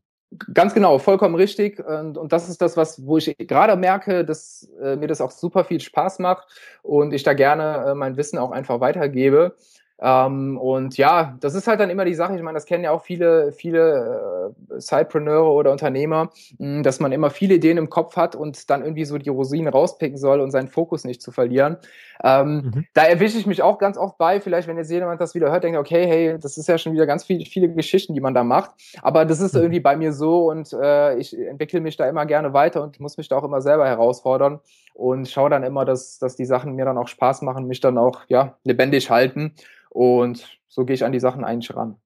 Ganz 0.52 0.74
genau, 0.74 0.98
vollkommen 0.98 1.36
richtig. 1.36 1.78
Und, 1.84 2.18
und 2.18 2.32
das 2.32 2.48
ist 2.48 2.60
das, 2.60 2.76
was, 2.76 3.06
wo 3.06 3.16
ich 3.16 3.36
gerade 3.38 3.76
merke, 3.76 4.24
dass 4.24 4.68
äh, 4.82 4.96
mir 4.96 5.06
das 5.06 5.20
auch 5.20 5.30
super 5.30 5.64
viel 5.64 5.80
Spaß 5.80 6.18
macht 6.18 6.46
und 6.82 7.12
ich 7.12 7.22
da 7.22 7.32
gerne 7.32 7.90
äh, 7.90 7.94
mein 7.94 8.16
Wissen 8.16 8.38
auch 8.38 8.50
einfach 8.50 8.80
weitergebe. 8.80 9.56
Ähm, 9.98 10.58
und 10.58 10.98
ja, 10.98 11.36
das 11.40 11.54
ist 11.54 11.66
halt 11.66 11.80
dann 11.80 11.88
immer 11.88 12.04
die 12.04 12.14
Sache. 12.14 12.36
Ich 12.36 12.42
meine, 12.42 12.56
das 12.56 12.66
kennen 12.66 12.84
ja 12.84 12.90
auch 12.90 13.02
viele, 13.02 13.52
viele 13.52 14.52
äh, 14.70 14.80
Sidepreneure 14.80 15.50
oder 15.50 15.72
Unternehmer, 15.72 16.30
mh, 16.58 16.82
dass 16.82 17.00
man 17.00 17.12
immer 17.12 17.30
viele 17.30 17.54
Ideen 17.54 17.78
im 17.78 17.88
Kopf 17.88 18.16
hat 18.16 18.36
und 18.36 18.68
dann 18.68 18.82
irgendwie 18.82 19.06
so 19.06 19.16
die 19.16 19.30
Rosinen 19.30 19.72
rauspicken 19.72 20.18
soll 20.18 20.40
und 20.40 20.50
seinen 20.50 20.68
Fokus 20.68 21.04
nicht 21.04 21.22
zu 21.22 21.32
verlieren. 21.32 21.78
Ähm, 22.22 22.72
mhm. 22.74 22.86
Da 22.92 23.04
erwische 23.04 23.38
ich 23.38 23.46
mich 23.46 23.62
auch 23.62 23.78
ganz 23.78 23.96
oft 23.96 24.18
bei. 24.18 24.40
Vielleicht, 24.40 24.68
wenn 24.68 24.76
jetzt 24.76 24.90
jemand 24.90 25.20
das 25.20 25.34
wieder 25.34 25.50
hört, 25.50 25.64
denkt, 25.64 25.78
okay, 25.78 26.06
hey, 26.06 26.38
das 26.38 26.58
ist 26.58 26.68
ja 26.68 26.76
schon 26.76 26.92
wieder 26.92 27.06
ganz 27.06 27.24
viel, 27.24 27.44
viele 27.46 27.70
Geschichten, 27.70 28.12
die 28.14 28.20
man 28.20 28.34
da 28.34 28.44
macht. 28.44 28.72
Aber 29.00 29.24
das 29.24 29.40
ist 29.40 29.54
mhm. 29.54 29.62
irgendwie 29.62 29.80
bei 29.80 29.96
mir 29.96 30.12
so 30.12 30.50
und 30.50 30.72
äh, 30.74 31.16
ich 31.16 31.36
entwickle 31.38 31.80
mich 31.80 31.96
da 31.96 32.06
immer 32.06 32.26
gerne 32.26 32.52
weiter 32.52 32.82
und 32.82 33.00
muss 33.00 33.16
mich 33.16 33.28
da 33.28 33.36
auch 33.38 33.44
immer 33.44 33.62
selber 33.62 33.86
herausfordern 33.86 34.60
und 34.92 35.28
schaue 35.28 35.50
dann 35.50 35.62
immer, 35.62 35.84
dass, 35.84 36.18
dass 36.18 36.36
die 36.36 36.44
Sachen 36.44 36.74
mir 36.74 36.84
dann 36.84 36.98
auch 36.98 37.08
Spaß 37.08 37.42
machen, 37.42 37.66
mich 37.66 37.80
dann 37.80 37.96
auch 37.96 38.20
ja 38.28 38.56
lebendig 38.64 39.10
halten. 39.10 39.54
Und 39.90 40.60
so 40.68 40.84
gehe 40.84 40.94
ich 40.94 41.04
an 41.04 41.12
die 41.12 41.20
Sachen 41.20 41.44
eigentlich 41.44 41.74
ran. 41.74 41.96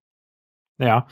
Ja, 0.78 1.06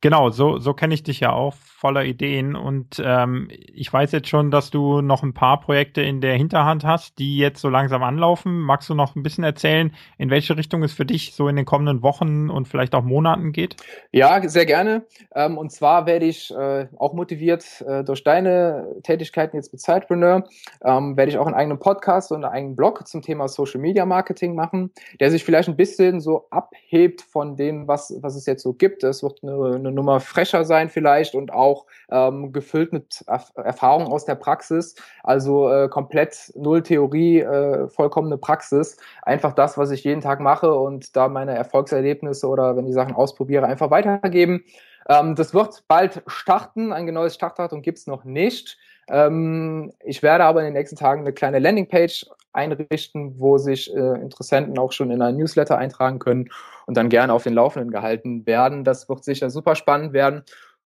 genau, 0.00 0.30
so, 0.30 0.58
so 0.58 0.74
kenne 0.74 0.94
ich 0.94 1.02
dich 1.02 1.20
ja 1.20 1.32
auch, 1.32 1.54
voller 1.54 2.04
Ideen. 2.04 2.56
Und 2.56 3.02
ähm, 3.04 3.48
ich 3.50 3.92
weiß 3.92 4.12
jetzt 4.12 4.28
schon, 4.28 4.50
dass 4.50 4.70
du 4.70 5.00
noch 5.00 5.22
ein 5.22 5.32
paar 5.32 5.60
Projekte 5.60 6.02
in 6.02 6.20
der 6.20 6.34
Hinterhand 6.34 6.84
hast, 6.84 7.18
die 7.18 7.38
jetzt 7.38 7.60
so 7.60 7.68
langsam 7.68 8.02
anlaufen. 8.02 8.60
Magst 8.60 8.88
du 8.88 8.94
noch 8.94 9.16
ein 9.16 9.22
bisschen 9.22 9.44
erzählen, 9.44 9.94
in 10.18 10.30
welche 10.30 10.56
Richtung 10.56 10.82
es 10.82 10.92
für 10.92 11.06
dich 11.06 11.34
so 11.34 11.48
in 11.48 11.56
den 11.56 11.64
kommenden 11.64 12.02
Wochen 12.02 12.50
und 12.50 12.68
vielleicht 12.68 12.94
auch 12.94 13.02
Monaten 13.02 13.52
geht? 13.52 13.76
Ja, 14.12 14.46
sehr 14.48 14.66
gerne. 14.66 15.06
Ähm, 15.34 15.56
und 15.56 15.72
zwar 15.72 16.06
werde 16.06 16.26
ich 16.26 16.54
äh, 16.54 16.86
auch 16.98 17.14
motiviert 17.14 17.82
äh, 17.86 18.04
durch 18.04 18.24
deine 18.24 18.96
Tätigkeiten 19.02 19.56
jetzt 19.56 19.72
mit 19.72 19.80
Sidepreneur, 19.80 20.44
ähm, 20.84 21.16
werde 21.16 21.30
ich 21.30 21.38
auch 21.38 21.46
einen 21.46 21.54
eigenen 21.54 21.78
Podcast 21.78 22.30
und 22.30 22.44
einen 22.44 22.52
eigenen 22.52 22.76
Blog 22.76 23.06
zum 23.06 23.22
Thema 23.22 23.48
Social 23.48 23.80
Media 23.80 24.04
Marketing 24.04 24.54
machen, 24.54 24.90
der 25.18 25.30
sich 25.30 25.44
vielleicht 25.44 25.68
ein 25.68 25.76
bisschen 25.76 26.20
so 26.20 26.46
abhebt 26.50 27.22
von 27.22 27.56
dem, 27.56 27.88
was, 27.88 28.14
was 28.20 28.36
es 28.36 28.46
jetzt 28.46 28.62
so 28.62 28.72
gibt. 28.72 29.02
Es 29.02 29.22
wird 29.22 29.42
eine, 29.42 29.76
eine 29.76 29.89
Nummer 29.90 30.20
frecher 30.20 30.64
sein 30.64 30.88
vielleicht 30.88 31.34
und 31.34 31.52
auch 31.52 31.86
ähm, 32.10 32.52
gefüllt 32.52 32.92
mit 32.92 33.24
Erf 33.26 33.52
Erfahrung 33.56 34.06
aus 34.06 34.24
der 34.24 34.34
Praxis. 34.34 34.94
Also 35.22 35.70
äh, 35.70 35.88
komplett 35.88 36.52
null 36.54 36.82
Theorie, 36.82 37.40
äh, 37.40 37.88
vollkommene 37.88 38.38
Praxis. 38.38 38.96
Einfach 39.22 39.52
das, 39.52 39.78
was 39.78 39.90
ich 39.90 40.04
jeden 40.04 40.20
Tag 40.20 40.40
mache 40.40 40.74
und 40.74 41.16
da 41.16 41.28
meine 41.28 41.56
Erfolgserlebnisse 41.56 42.46
oder 42.46 42.76
wenn 42.76 42.86
die 42.86 42.92
Sachen 42.92 43.14
ausprobiere, 43.14 43.66
einfach 43.66 43.90
weitergeben. 43.90 44.64
Ähm, 45.08 45.34
das 45.34 45.54
wird 45.54 45.84
bald 45.88 46.22
starten. 46.26 46.92
Ein 46.92 47.06
genaues 47.06 47.34
Startdatum 47.34 47.82
gibt 47.82 47.98
es 47.98 48.06
noch 48.06 48.24
nicht. 48.24 48.78
Ähm, 49.08 49.92
ich 50.04 50.22
werde 50.22 50.44
aber 50.44 50.60
in 50.60 50.66
den 50.66 50.74
nächsten 50.74 50.96
Tagen 50.96 51.22
eine 51.22 51.32
kleine 51.32 51.58
Landingpage 51.58 52.26
einrichten, 52.52 53.38
wo 53.38 53.58
sich 53.58 53.94
äh, 53.94 54.20
Interessenten 54.20 54.78
auch 54.78 54.92
schon 54.92 55.10
in 55.10 55.22
ein 55.22 55.36
Newsletter 55.36 55.78
eintragen 55.78 56.18
können 56.18 56.50
und 56.86 56.96
dann 56.96 57.08
gerne 57.08 57.32
auf 57.32 57.44
den 57.44 57.54
Laufenden 57.54 57.90
gehalten 57.90 58.46
werden. 58.46 58.84
Das 58.84 59.08
wird 59.08 59.24
sicher 59.24 59.50
super 59.50 59.74
spannend 59.74 60.12
werden. 60.12 60.42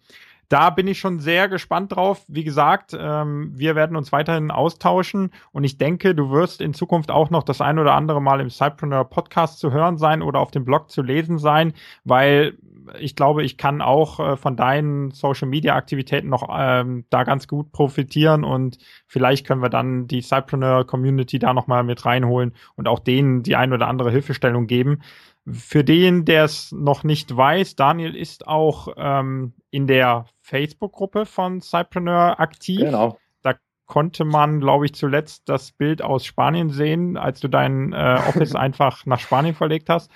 da 0.50 0.70
bin 0.70 0.88
ich 0.88 1.00
schon 1.00 1.20
sehr 1.20 1.50
gespannt 1.50 1.96
drauf. 1.96 2.24
Wie 2.28 2.44
gesagt, 2.44 2.96
ähm, 2.98 3.52
wir 3.54 3.76
werden 3.76 3.98
uns 3.98 4.12
weiterhin 4.12 4.52
austauschen 4.52 5.32
und 5.52 5.64
ich 5.64 5.78
denke, 5.78 6.16
du 6.16 6.32
wirst 6.32 6.62
in 6.62 6.74
Zukunft 6.74 7.12
auch 7.12 7.30
noch 7.30 7.44
das 7.44 7.62
ein 7.62 7.80
oder 7.80 7.94
andere 7.94 8.22
Mal 8.22 8.40
im 8.40 8.50
Cypreneur 8.50 9.04
Podcast 9.06 9.60
zu 9.60 9.72
hören 9.72 9.98
sein 9.98 10.22
oder 10.22 10.40
auf 10.40 10.52
dem 10.52 10.64
Blog 10.64 10.90
zu 10.90 11.02
lesen 11.02 11.38
sein, 11.38 11.74
weil 12.04 12.58
ich 13.00 13.16
glaube, 13.16 13.44
ich 13.44 13.58
kann 13.58 13.82
auch 13.82 14.20
äh, 14.20 14.38
von 14.38 14.56
deinen 14.56 15.12
Social 15.12 15.48
Media 15.48 15.76
Aktivitäten 15.76 16.30
noch 16.30 16.48
ähm, 16.52 17.06
da 17.10 17.24
ganz 17.24 17.48
gut 17.48 17.72
profitieren 17.72 18.44
und 18.44 18.78
vielleicht 19.08 19.46
können 19.46 19.62
wir 19.62 19.70
dann 19.70 20.08
die 20.08 20.22
Cypreneur 20.22 20.86
Community 20.86 21.40
da 21.40 21.54
nochmal 21.54 21.84
mit 21.84 22.06
reinholen 22.06 22.54
und 22.76 22.88
auch 22.88 23.00
denen 23.00 23.44
die 23.44 23.56
ein 23.56 23.74
oder 23.74 23.88
andere 23.88 24.12
Hilfestellung 24.12 24.68
geben. 24.68 25.02
Für 25.50 25.84
den, 25.84 26.26
der 26.26 26.44
es 26.44 26.74
noch 26.74 27.04
nicht 27.04 27.36
weiß, 27.36 27.76
Daniel 27.76 28.16
ist 28.16 28.48
auch 28.48 28.90
ähm, 28.98 29.54
in 29.72 29.88
der 29.88 30.26
Facebook-Gruppe 30.42 31.26
von 31.26 31.62
Cypreneur 31.62 32.40
aktiv. 32.40 32.82
Genau. 32.82 33.18
Da 33.44 33.54
konnte 33.86 34.26
man, 34.26 34.60
glaube 34.60 34.86
ich, 34.86 34.94
zuletzt 34.94 35.48
das 35.48 35.72
Bild 35.72 36.02
aus 36.02 36.26
Spanien 36.26 36.70
sehen, 36.70 37.16
als 37.16 37.40
du 37.40 37.48
dein 37.48 37.94
äh, 37.94 38.20
Office 38.28 38.56
einfach 38.56 39.06
nach 39.06 39.20
Spanien 39.20 39.56
verlegt 39.56 39.90
hast. 39.90 40.12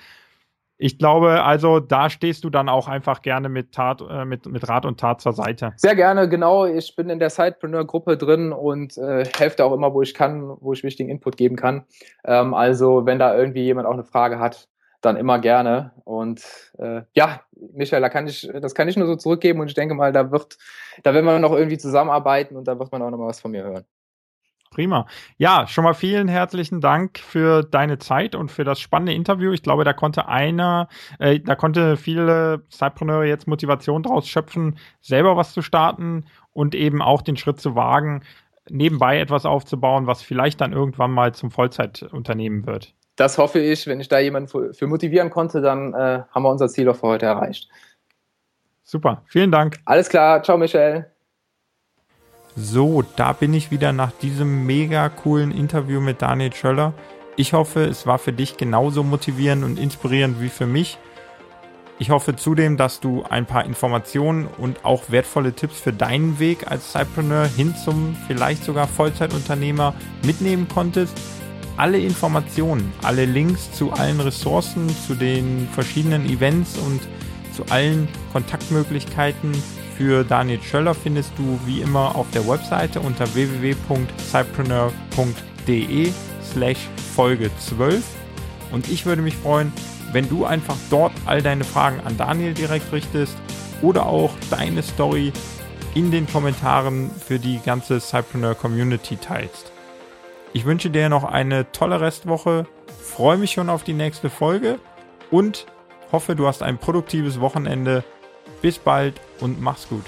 Ich 0.82 0.98
glaube, 0.98 1.44
also 1.44 1.78
da 1.78 2.10
stehst 2.10 2.42
du 2.42 2.50
dann 2.50 2.68
auch 2.68 2.88
einfach 2.88 3.22
gerne 3.22 3.48
mit, 3.48 3.70
Tat, 3.70 4.00
äh, 4.00 4.24
mit, 4.24 4.46
mit 4.46 4.68
Rat 4.68 4.84
und 4.84 4.98
Tat 4.98 5.20
zur 5.20 5.32
Seite. 5.32 5.74
Sehr 5.76 5.94
gerne, 5.94 6.28
genau. 6.28 6.66
Ich 6.66 6.96
bin 6.96 7.08
in 7.08 7.20
der 7.20 7.30
Sidepreneur-Gruppe 7.30 8.16
drin 8.16 8.50
und 8.50 8.98
äh, 8.98 9.24
helfe 9.38 9.64
auch 9.64 9.72
immer, 9.72 9.94
wo 9.94 10.02
ich 10.02 10.12
kann, 10.12 10.56
wo 10.60 10.72
ich 10.72 10.82
wichtigen 10.82 11.08
Input 11.08 11.36
geben 11.36 11.54
kann. 11.54 11.84
Ähm, 12.24 12.52
also, 12.52 13.06
wenn 13.06 13.20
da 13.20 13.36
irgendwie 13.36 13.62
jemand 13.62 13.86
auch 13.86 13.92
eine 13.92 14.02
Frage 14.02 14.40
hat, 14.40 14.68
dann 15.02 15.16
immer 15.16 15.38
gerne. 15.38 15.92
Und 16.02 16.42
äh, 16.78 17.02
ja, 17.14 17.42
Michael, 17.74 18.02
da 18.02 18.08
kann 18.08 18.26
ich, 18.26 18.50
das 18.52 18.74
kann 18.74 18.88
ich 18.88 18.96
nur 18.96 19.06
so 19.06 19.14
zurückgeben 19.14 19.60
und 19.60 19.68
ich 19.68 19.74
denke 19.74 19.94
mal, 19.94 20.10
da 20.10 20.32
wird, 20.32 20.58
da 21.04 21.14
werden 21.14 21.26
wir 21.26 21.38
noch 21.38 21.52
irgendwie 21.52 21.78
zusammenarbeiten 21.78 22.56
und 22.56 22.66
da 22.66 22.76
wird 22.80 22.90
man 22.90 23.02
auch 23.02 23.10
noch 23.10 23.18
mal 23.18 23.28
was 23.28 23.40
von 23.40 23.52
mir 23.52 23.62
hören. 23.62 23.84
Prima. 24.72 25.06
Ja, 25.36 25.66
schon 25.66 25.84
mal 25.84 25.92
vielen 25.92 26.28
herzlichen 26.28 26.80
Dank 26.80 27.18
für 27.18 27.62
deine 27.62 27.98
Zeit 27.98 28.34
und 28.34 28.50
für 28.50 28.64
das 28.64 28.80
spannende 28.80 29.12
Interview. 29.12 29.52
Ich 29.52 29.62
glaube, 29.62 29.84
da 29.84 29.92
konnte 29.92 30.28
einer, 30.28 30.88
äh, 31.18 31.40
da 31.40 31.54
konnte 31.54 31.98
viele 31.98 32.62
Cypreneure 32.70 33.24
jetzt 33.24 33.46
Motivation 33.46 34.02
daraus 34.02 34.26
schöpfen, 34.26 34.78
selber 35.00 35.36
was 35.36 35.52
zu 35.52 35.60
starten 35.60 36.24
und 36.52 36.74
eben 36.74 37.02
auch 37.02 37.20
den 37.20 37.36
Schritt 37.36 37.60
zu 37.60 37.74
wagen, 37.76 38.22
nebenbei 38.70 39.20
etwas 39.20 39.44
aufzubauen, 39.44 40.06
was 40.06 40.22
vielleicht 40.22 40.60
dann 40.62 40.72
irgendwann 40.72 41.10
mal 41.10 41.34
zum 41.34 41.50
Vollzeitunternehmen 41.50 42.66
wird. 42.66 42.94
Das 43.16 43.36
hoffe 43.36 43.58
ich. 43.58 43.86
Wenn 43.86 44.00
ich 44.00 44.08
da 44.08 44.20
jemanden 44.20 44.48
für 44.72 44.86
motivieren 44.86 45.28
konnte, 45.28 45.60
dann 45.60 45.92
äh, 45.92 46.22
haben 46.30 46.42
wir 46.42 46.50
unser 46.50 46.68
Ziel 46.68 46.88
auch 46.88 46.96
für 46.96 47.08
heute 47.08 47.26
erreicht. 47.26 47.68
Super, 48.82 49.22
vielen 49.26 49.50
Dank. 49.50 49.78
Alles 49.84 50.08
klar, 50.08 50.42
ciao 50.42 50.56
Michel. 50.56 51.12
So, 52.54 53.02
da 53.16 53.32
bin 53.32 53.54
ich 53.54 53.70
wieder 53.70 53.94
nach 53.94 54.12
diesem 54.12 54.66
mega 54.66 55.08
coolen 55.08 55.52
Interview 55.52 56.02
mit 56.02 56.20
Daniel 56.20 56.52
Schöller. 56.52 56.92
Ich 57.34 57.54
hoffe, 57.54 57.84
es 57.84 58.06
war 58.06 58.18
für 58.18 58.34
dich 58.34 58.58
genauso 58.58 59.02
motivierend 59.02 59.64
und 59.64 59.78
inspirierend 59.78 60.38
wie 60.38 60.50
für 60.50 60.66
mich. 60.66 60.98
Ich 61.98 62.10
hoffe 62.10 62.36
zudem, 62.36 62.76
dass 62.76 63.00
du 63.00 63.22
ein 63.22 63.46
paar 63.46 63.64
Informationen 63.64 64.46
und 64.58 64.84
auch 64.84 65.04
wertvolle 65.08 65.54
Tipps 65.54 65.80
für 65.80 65.94
deinen 65.94 66.38
Weg 66.40 66.70
als 66.70 66.92
Cypreneur 66.92 67.46
hin 67.46 67.74
zum 67.74 68.16
vielleicht 68.26 68.64
sogar 68.64 68.86
Vollzeitunternehmer 68.86 69.94
mitnehmen 70.22 70.68
konntest. 70.68 71.18
Alle 71.78 71.98
Informationen, 71.98 72.92
alle 73.02 73.24
Links 73.24 73.72
zu 73.72 73.92
allen 73.92 74.20
Ressourcen, 74.20 74.90
zu 75.06 75.14
den 75.14 75.68
verschiedenen 75.72 76.28
Events 76.28 76.76
und 76.76 77.00
zu 77.54 77.64
allen 77.72 78.08
Kontaktmöglichkeiten 78.32 79.52
für 80.02 80.24
Daniel 80.24 80.60
Schöller 80.60 80.94
findest 80.94 81.30
du 81.38 81.60
wie 81.64 81.80
immer 81.80 82.16
auf 82.16 82.28
der 82.32 82.48
Webseite 82.48 82.98
unter 82.98 83.32
www.cypreneur.de 83.36 86.12
slash 86.42 86.88
Folge 87.14 87.52
12 87.60 88.02
und 88.72 88.88
ich 88.88 89.06
würde 89.06 89.22
mich 89.22 89.36
freuen, 89.36 89.72
wenn 90.10 90.28
du 90.28 90.44
einfach 90.44 90.74
dort 90.90 91.12
all 91.24 91.40
deine 91.40 91.62
Fragen 91.62 92.00
an 92.00 92.16
Daniel 92.16 92.52
direkt 92.52 92.90
richtest 92.90 93.36
oder 93.80 94.06
auch 94.06 94.32
deine 94.50 94.82
Story 94.82 95.32
in 95.94 96.10
den 96.10 96.26
Kommentaren 96.26 97.12
für 97.12 97.38
die 97.38 97.60
ganze 97.64 98.00
Cypreneur 98.00 98.56
Community 98.56 99.16
teilst. 99.16 99.70
Ich 100.52 100.64
wünsche 100.64 100.90
dir 100.90 101.08
noch 101.10 101.22
eine 101.22 101.70
tolle 101.70 102.00
Restwoche, 102.00 102.66
freue 103.00 103.38
mich 103.38 103.52
schon 103.52 103.70
auf 103.70 103.84
die 103.84 103.94
nächste 103.94 104.30
Folge 104.30 104.80
und 105.30 105.66
hoffe, 106.10 106.34
du 106.34 106.48
hast 106.48 106.64
ein 106.64 106.78
produktives 106.78 107.40
Wochenende. 107.40 108.02
Bis 108.62 108.78
bald 108.78 109.20
und 109.40 109.60
mach's 109.60 109.88
gut. 109.88 110.04